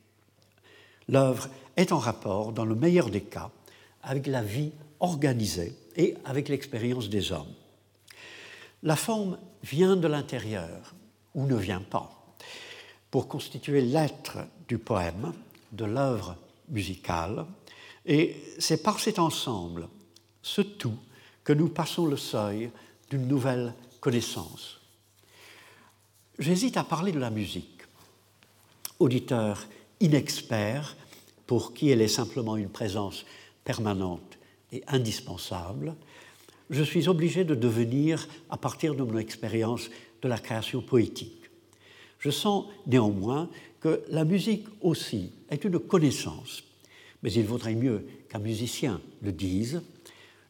L'œuvre 1.09 1.49
est 1.79 1.91
en 1.91 1.99
rapport, 1.99 2.53
dans 2.53 2.67
le 2.67 2.75
meilleur 2.75 3.09
des 3.09 3.23
cas, 3.23 3.51
avec 4.03 4.27
la 4.27 4.43
vie 4.43 4.73
organisée 5.01 5.75
et 5.97 6.17
avec 6.27 6.51
l'expérience 6.51 7.09
des 7.09 7.33
hommes. 7.33 7.55
La 8.83 8.95
forme 8.95 9.39
vient 9.63 9.97
de 9.97 10.07
l'intérieur 10.07 10.95
ou 11.35 11.47
ne 11.47 11.57
vient 11.57 11.81
pas. 11.81 12.37
Pour 13.11 13.27
constituer 13.27 13.81
l'être 13.81 14.37
du 14.69 14.77
poème, 14.77 15.33
de 15.73 15.87
l'œuvre 15.87 16.37
musicale, 16.69 17.47
et 18.05 18.37
c'est 18.59 18.83
par 18.83 19.01
cet 19.01 19.19
ensemble, 19.19 19.89
ce 20.43 20.61
tout, 20.61 20.99
que 21.45 21.53
nous 21.53 21.69
passons 21.69 22.07
le 22.07 22.17
seuil 22.17 22.71
d'une 23.11 23.29
nouvelle 23.29 23.75
connaissance. 24.01 24.81
J'hésite 26.39 26.77
à 26.77 26.85
parler 26.85 27.13
de 27.13 27.21
la 27.21 27.31
musique. 27.31 27.83
Auditeur 28.99 29.67
inexpert, 30.01 30.97
pour 31.47 31.75
qui 31.75 31.91
elle 31.91 32.01
est 32.01 32.09
simplement 32.09 32.57
une 32.57 32.71
présence 32.71 33.25
permanente 33.65 34.39
et 34.73 34.83
indispensable, 34.89 35.95
je 36.71 36.83
suis 36.83 37.09
obligé 37.09 37.45
de 37.45 37.55
devenir, 37.55 38.27
à 38.49 38.57
partir 38.57 38.95
de 38.95 39.03
mon 39.03 39.19
expérience 39.19 39.91
de 40.23 40.29
la 40.29 40.39
création 40.39 40.81
poétique. 40.81 41.51
Je 42.19 42.31
sens 42.31 42.65
néanmoins 42.87 43.51
que 43.81 44.03
la 44.09 44.25
musique 44.25 44.67
aussi 44.81 45.31
est 45.51 45.65
une 45.65 45.79
connaissance, 45.79 46.65
mais 47.23 47.31
il 47.33 47.45
vaudrait 47.45 47.75
mieux 47.75 48.07
qu'un 48.31 48.39
musicien 48.39 49.01
le 49.23 49.31
dise, 49.31 49.83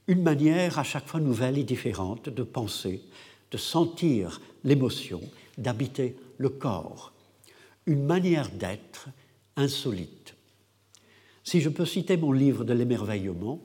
une 0.07 0.23
manière 0.23 0.79
à 0.79 0.85
chaque 0.85 1.07
fois 1.07 1.21
nouvelle 1.21 1.59
et 1.59 1.65
différente 1.65 2.29
de 2.29 2.43
penser, 2.43 3.03
de 3.51 3.57
sentir 3.57 4.41
l'émotion, 4.65 5.21
d'habiter 5.57 6.17
le 6.39 6.49
corps, 6.49 7.13
une 7.87 8.05
manière 8.05 8.51
d'être 8.51 9.09
insolite. 9.57 10.35
Si 11.43 11.61
je 11.61 11.69
peux 11.69 11.87
citer 11.87 12.17
mon 12.17 12.33
livre 12.33 12.65
de 12.65 12.73
l'émerveillement, 12.73 13.61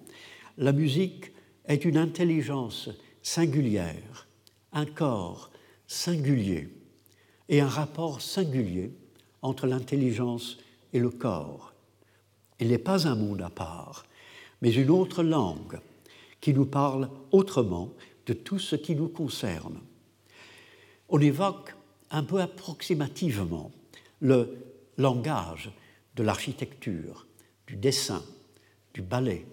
la 0.58 0.72
musique 0.72 1.32
est 1.66 1.86
une 1.86 1.98
intelligence 1.98 2.90
singulière, 3.22 4.28
un 4.74 4.86
corps 4.86 5.52
singulier 5.88 6.70
et 7.48 7.62
un 7.62 7.68
rapport 7.68 8.22
singulier 8.22 8.92
entre 9.42 9.68
l'intelligence 9.68 10.58
et 10.94 11.00
le 11.00 11.10
corps. 11.10 11.74
Il 12.60 12.70
n'est 12.70 12.78
pas 12.78 13.08
un 13.08 13.16
monde 13.16 13.42
à 13.42 13.50
part, 13.50 14.06
mais 14.62 14.72
une 14.74 14.90
autre 14.90 15.24
langue 15.24 15.80
qui 16.42 16.54
nous 16.54 16.66
parle 16.66 17.10
autrement 17.32 17.94
de 18.26 18.34
tout 18.34 18.60
ce 18.60 18.76
qui 18.76 18.96
nous 18.96 19.10
concerne. 19.10 19.80
On 21.10 21.20
évoque 21.20 21.76
un 22.12 22.24
peu 22.24 22.42
approximativement 22.42 23.72
le 24.22 24.58
langage 24.98 25.72
de 26.16 26.24
l'architecture, 26.24 27.28
du 27.68 27.76
dessin, 27.76 28.24
du 28.94 29.02
ballet, 29.02 29.46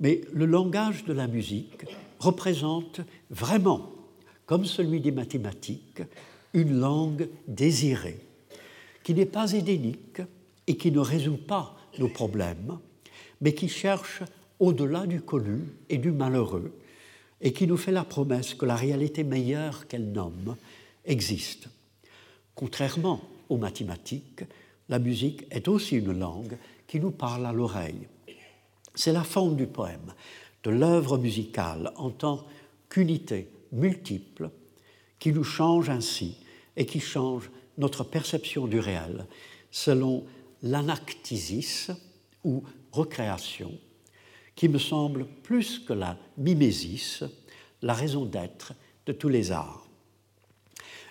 mais 0.00 0.20
le 0.32 0.46
langage 0.46 1.04
de 1.04 1.12
la 1.12 1.26
musique 1.26 1.84
représente 2.18 3.00
vraiment, 3.30 3.90
comme 4.46 4.64
celui 4.64 5.00
des 5.00 5.12
mathématiques, 5.12 6.02
une 6.54 6.78
langue 6.78 7.28
désirée, 7.48 8.20
qui 9.02 9.14
n'est 9.14 9.26
pas 9.26 9.52
édénique 9.52 10.22
et 10.66 10.76
qui 10.76 10.90
ne 10.90 11.00
résout 11.00 11.36
pas 11.36 11.76
nos 11.98 12.08
problèmes, 12.08 12.78
mais 13.40 13.54
qui 13.54 13.68
cherche 13.68 14.22
au-delà 14.60 15.06
du 15.06 15.20
connu 15.20 15.60
et 15.88 15.98
du 15.98 16.12
malheureux, 16.12 16.72
et 17.40 17.52
qui 17.52 17.66
nous 17.66 17.76
fait 17.76 17.92
la 17.92 18.04
promesse 18.04 18.54
que 18.54 18.66
la 18.66 18.76
réalité 18.76 19.24
meilleure 19.24 19.86
qu'elle 19.86 20.10
nomme 20.10 20.56
existe. 21.04 21.68
Contrairement 22.54 23.20
aux 23.48 23.58
mathématiques, 23.58 24.44
la 24.88 24.98
musique 24.98 25.44
est 25.50 25.68
aussi 25.68 25.96
une 25.96 26.18
langue 26.18 26.56
qui 26.86 27.00
nous 27.00 27.10
parle 27.10 27.44
à 27.46 27.52
l'oreille. 27.52 28.08
C'est 28.94 29.12
la 29.12 29.24
forme 29.24 29.56
du 29.56 29.66
poème, 29.66 30.14
de 30.64 30.70
l'œuvre 30.70 31.18
musicale 31.18 31.92
en 31.96 32.10
tant 32.10 32.46
qu'unité 32.88 33.48
multiple 33.72 34.50
qui 35.18 35.32
nous 35.32 35.44
change 35.44 35.90
ainsi 35.90 36.38
et 36.76 36.86
qui 36.86 37.00
change 37.00 37.50
notre 37.78 38.04
perception 38.04 38.66
du 38.66 38.78
réel 38.78 39.26
selon 39.70 40.24
l'anactisis 40.62 41.90
ou 42.44 42.62
recréation, 42.92 43.72
qui 44.56 44.68
me 44.68 44.78
semble 44.78 45.26
plus 45.26 45.78
que 45.78 45.92
la 45.92 46.16
mimésis, 46.38 47.22
la 47.82 47.92
raison 47.92 48.24
d'être 48.24 48.72
de 49.04 49.12
tous 49.12 49.28
les 49.28 49.52
arts. 49.52 49.86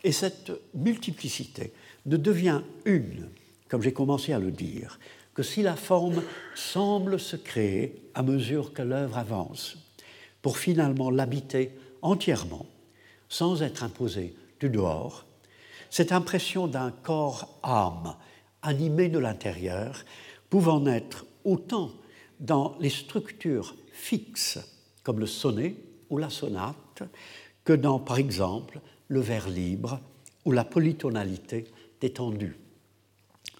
Et 0.03 0.11
cette 0.11 0.51
multiplicité 0.73 1.71
ne 2.05 2.17
devient 2.17 2.61
une, 2.85 3.29
comme 3.69 3.81
j'ai 3.81 3.93
commencé 3.93 4.33
à 4.33 4.39
le 4.39 4.51
dire, 4.51 4.99
que 5.33 5.43
si 5.43 5.61
la 5.61 5.75
forme 5.75 6.21
semble 6.55 7.19
se 7.19 7.35
créer 7.35 8.09
à 8.13 8.23
mesure 8.23 8.73
que 8.73 8.81
l'œuvre 8.81 9.17
avance, 9.17 9.77
pour 10.41 10.57
finalement 10.57 11.09
l'habiter 11.09 11.71
entièrement, 12.01 12.65
sans 13.29 13.61
être 13.61 13.83
imposée 13.83 14.35
du 14.59 14.69
dehors, 14.69 15.25
cette 15.89 16.11
impression 16.11 16.67
d'un 16.67 16.91
corps-âme 16.91 18.15
animé 18.61 19.09
de 19.09 19.19
l'intérieur, 19.19 20.03
pouvant 20.49 20.79
naître 20.79 21.25
autant 21.43 21.91
dans 22.39 22.75
les 22.79 22.89
structures 22.89 23.75
fixes, 23.91 24.59
comme 25.03 25.19
le 25.19 25.25
sonnet 25.25 25.75
ou 26.09 26.17
la 26.17 26.29
sonate, 26.29 27.03
que 27.63 27.73
dans, 27.73 27.99
par 27.99 28.17
exemple, 28.17 28.79
le 29.07 29.19
vers 29.19 29.49
libre 29.49 29.99
ou 30.45 30.51
la 30.51 30.63
polytonalité 30.63 31.65
détendue. 31.99 32.57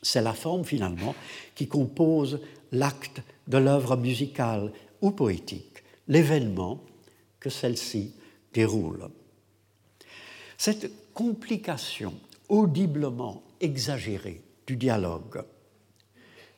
C'est 0.02 0.22
la 0.22 0.34
forme 0.34 0.66
finalement 0.66 1.16
qui 1.56 1.68
compose 1.68 2.40
l'acte 2.72 3.22
de 3.48 3.58
l'œuvre 3.58 3.96
musicale 3.96 4.72
ou 5.02 5.12
poétique, 5.12 5.84
l'événement 6.08 6.84
que 7.40 7.50
celle-ci 7.50 8.14
déroule. 8.54 9.10
Cette 10.58 10.92
complication 11.14 12.14
audiblement 12.50 13.44
exagérée 13.60 14.42
du 14.68 14.76
dialogue, 14.76 15.44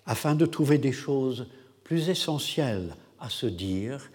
afin 0.05 0.35
de 0.35 0.45
trouver 0.45 0.77
des 0.77 0.91
choses 0.91 1.47
plus 1.87 2.09
essentielles 2.09 2.93
à 3.17 3.29
se 3.29 3.45
dire 3.45 4.11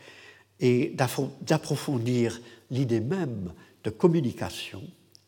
et 0.60 0.94
d'approfondir 1.40 2.38
l'idée 2.70 3.00
même 3.00 3.52
de 3.82 3.88
communication, 3.88 4.82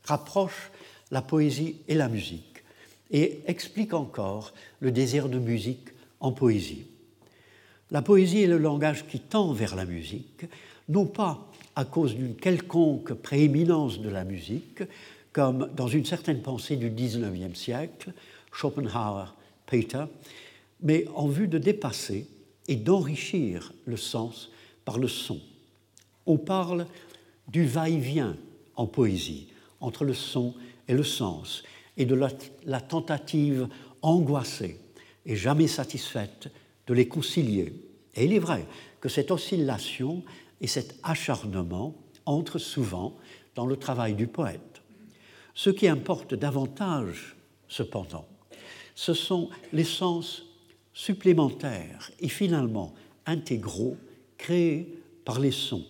rapproche 0.05 0.71
la 1.11 1.23
poésie 1.23 1.77
et 1.89 1.95
la 1.95 2.09
musique 2.09 2.63
et 3.11 3.41
explique 3.47 3.95
encore 3.95 4.53
le 4.81 4.93
désir 4.93 5.31
de 5.31 5.39
musique 5.39 5.89
en 6.21 6.33
poésie. 6.33 6.85
La 7.91 8.03
poésie 8.03 8.43
est 8.43 8.47
le 8.47 8.59
langage 8.59 9.07
qui 9.07 9.21
tend 9.21 9.55
vers 9.55 9.75
la 9.75 9.87
musique, 9.87 10.45
non 10.91 11.07
pas 11.07 11.51
à 11.77 11.87
cause 11.87 12.15
d'une 12.15 12.37
quelconque 12.37 13.15
prééminence 13.15 14.01
de 14.01 14.11
la 14.11 14.25
musique, 14.25 14.83
comme 15.33 15.71
dans 15.75 15.89
une 15.89 16.05
certaine 16.05 16.43
pensée 16.43 16.77
du 16.77 16.91
XIXe 16.91 17.59
siècle, 17.59 18.13
Schopenhauer, 18.53 19.35
Peter, 19.65 20.05
mais 20.83 21.07
en 21.15 21.27
vue 21.27 21.49
de 21.49 21.57
dépasser 21.59 22.27
et 22.69 22.77
d'enrichir 22.77 23.73
le 23.85 23.97
sens 23.97 24.51
par 24.85 24.99
le 24.99 25.09
son. 25.09 25.41
On 26.27 26.39
parle 26.39 26.87
du 27.49 27.67
va-et-vient 27.67 28.37
en 28.77 28.87
poésie 28.87 29.49
entre 29.81 30.05
le 30.05 30.15
son 30.15 30.55
et 30.89 30.95
le 30.95 31.05
sens, 31.05 31.63
et 31.97 32.07
de 32.07 32.15
la, 32.65 32.81
tentative 32.81 33.69
angoissée 34.03 34.81
et 35.27 35.37
jamais 35.37 35.69
satisfaite 35.69 36.51
de 36.87 36.95
les 36.95 37.09
concilier. 37.09 37.73
Et 38.15 38.25
il 38.25 38.33
est 38.33 38.39
vrai 38.39 38.67
que 39.01 39.09
cette 39.09 39.31
oscillation 39.31 40.23
et 40.61 40.67
cet 40.67 40.97
acharnement 41.03 41.95
entrent 42.27 42.59
souvent 42.59 43.17
dans 43.55 43.67
le 43.67 43.77
travail 43.77 44.15
du 44.15 44.27
poète. 44.27 44.83
Ce 45.55 45.71
qui 45.71 45.87
importe 45.87 46.35
davantage, 46.35 47.37
cependant, 47.69 48.27
ce 48.95 49.15
sont 49.15 49.51
les 49.73 49.85
sens 49.85 50.45
supplémentaires 50.95 52.11
et 52.21 52.29
finalement 52.29 52.95
intégraux 53.27 53.97
créés 54.39 54.99
par 55.25 55.41
les 55.41 55.51
sons, 55.51 55.85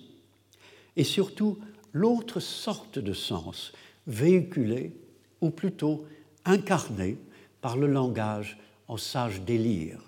et 0.97 1.05
surtout 1.05 1.59
l'autre 1.93 2.41
sorte 2.41 2.99
de 2.99 3.13
sens 3.13 3.73
véhiculé 4.07 4.93
ou 5.41 5.51
plutôt 5.51 6.07
incarné 6.45 7.19
par 7.61 7.77
le 7.77 7.87
langage 7.87 8.59
en 8.89 8.97
sage 8.97 9.43
délire. 9.43 9.99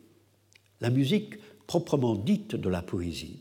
La 0.80 0.90
musique 0.90 1.34
proprement 1.66 2.14
dite 2.14 2.54
de 2.54 2.68
la 2.68 2.82
poésie, 2.82 3.40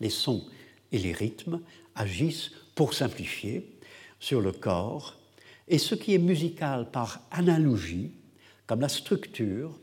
les 0.00 0.10
sons 0.10 0.44
et 0.92 0.98
les 0.98 1.12
rythmes 1.12 1.60
agissent, 1.94 2.52
pour 2.74 2.94
simplifier, 2.94 3.68
sur 4.20 4.40
le 4.40 4.52
corps, 4.52 5.16
et 5.66 5.78
ce 5.78 5.96
qui 5.96 6.14
est 6.14 6.18
musical 6.18 6.90
par 6.92 7.20
analogie, 7.32 8.12
comme 8.66 8.80
la 8.80 8.88
structure 8.88 9.76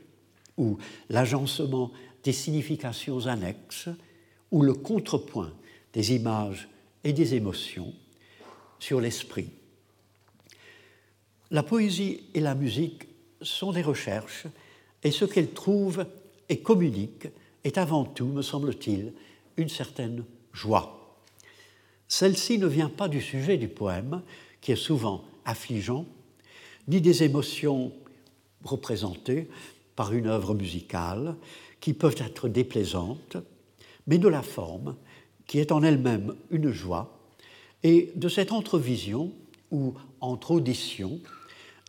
ou 0.56 0.78
l'agencement 1.08 1.92
des 2.22 2.32
significations 2.32 3.26
annexes, 3.26 3.88
ou 4.50 4.62
le 4.62 4.74
contrepoint 4.74 5.52
des 5.92 6.14
images 6.14 6.68
et 7.04 7.12
des 7.12 7.34
émotions 7.34 7.92
sur 8.78 9.00
l'esprit. 9.00 9.50
La 11.50 11.62
poésie 11.62 12.24
et 12.34 12.40
la 12.40 12.54
musique 12.54 13.06
sont 13.40 13.72
des 13.72 13.82
recherches 13.82 14.46
et 15.02 15.10
ce 15.10 15.24
qu'elles 15.24 15.52
trouvent 15.52 16.06
et 16.48 16.58
communiquent 16.60 17.28
est 17.64 17.78
avant 17.78 18.04
tout, 18.04 18.26
me 18.26 18.42
semble-t-il, 18.42 19.12
une 19.56 19.68
certaine 19.68 20.24
joie. 20.52 21.20
Celle-ci 22.08 22.58
ne 22.58 22.66
vient 22.66 22.88
pas 22.88 23.08
du 23.08 23.20
sujet 23.20 23.56
du 23.56 23.68
poème, 23.68 24.22
qui 24.60 24.72
est 24.72 24.76
souvent 24.76 25.24
affligeant, 25.44 26.06
ni 26.88 27.00
des 27.00 27.22
émotions 27.24 27.92
représentées 28.64 29.48
par 29.96 30.12
une 30.12 30.26
œuvre 30.26 30.54
musicale, 30.54 31.34
qui 31.80 31.94
peuvent 31.94 32.16
être 32.18 32.48
déplaisantes, 32.48 33.36
mais 34.06 34.18
de 34.18 34.28
la 34.28 34.42
forme, 34.42 34.96
qui 35.46 35.58
est 35.58 35.72
en 35.72 35.82
elle-même 35.82 36.34
une 36.50 36.70
joie, 36.70 37.18
et 37.82 38.12
de 38.14 38.28
cette 38.28 38.52
entrevision 38.52 39.32
ou 39.70 39.94
entre 40.20 40.52
audition 40.52 41.20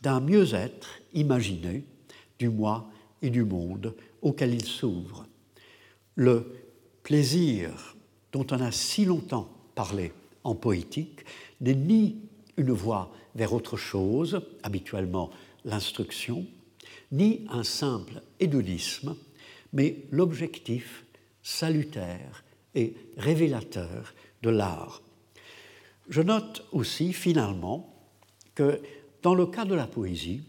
d'un 0.01 0.19
mieux-être 0.19 0.89
imaginé 1.13 1.83
du 2.39 2.49
moi 2.49 2.89
et 3.21 3.29
du 3.29 3.43
monde 3.43 3.95
auquel 4.21 4.53
il 4.53 4.65
s'ouvre. 4.65 5.25
Le 6.15 6.53
plaisir 7.03 7.95
dont 8.31 8.45
on 8.51 8.61
a 8.61 8.71
si 8.71 9.05
longtemps 9.05 9.49
parlé 9.75 10.11
en 10.43 10.55
poétique 10.55 11.25
n'est 11.61 11.75
ni 11.75 12.17
une 12.57 12.71
voie 12.71 13.11
vers 13.35 13.53
autre 13.53 13.77
chose, 13.77 14.41
habituellement 14.63 15.29
l'instruction, 15.65 16.45
ni 17.11 17.45
un 17.49 17.63
simple 17.63 18.21
hédonisme, 18.39 19.15
mais 19.73 20.05
l'objectif 20.11 21.05
salutaire 21.41 22.43
et 22.75 22.95
révélateur 23.17 24.13
de 24.41 24.49
l'art. 24.49 25.01
Je 26.09 26.21
note 26.21 26.65
aussi 26.71 27.13
finalement 27.13 27.93
que 28.55 28.81
dans 29.21 29.35
le 29.35 29.45
cas 29.45 29.65
de 29.65 29.75
la 29.75 29.87
poésie, 29.87 30.43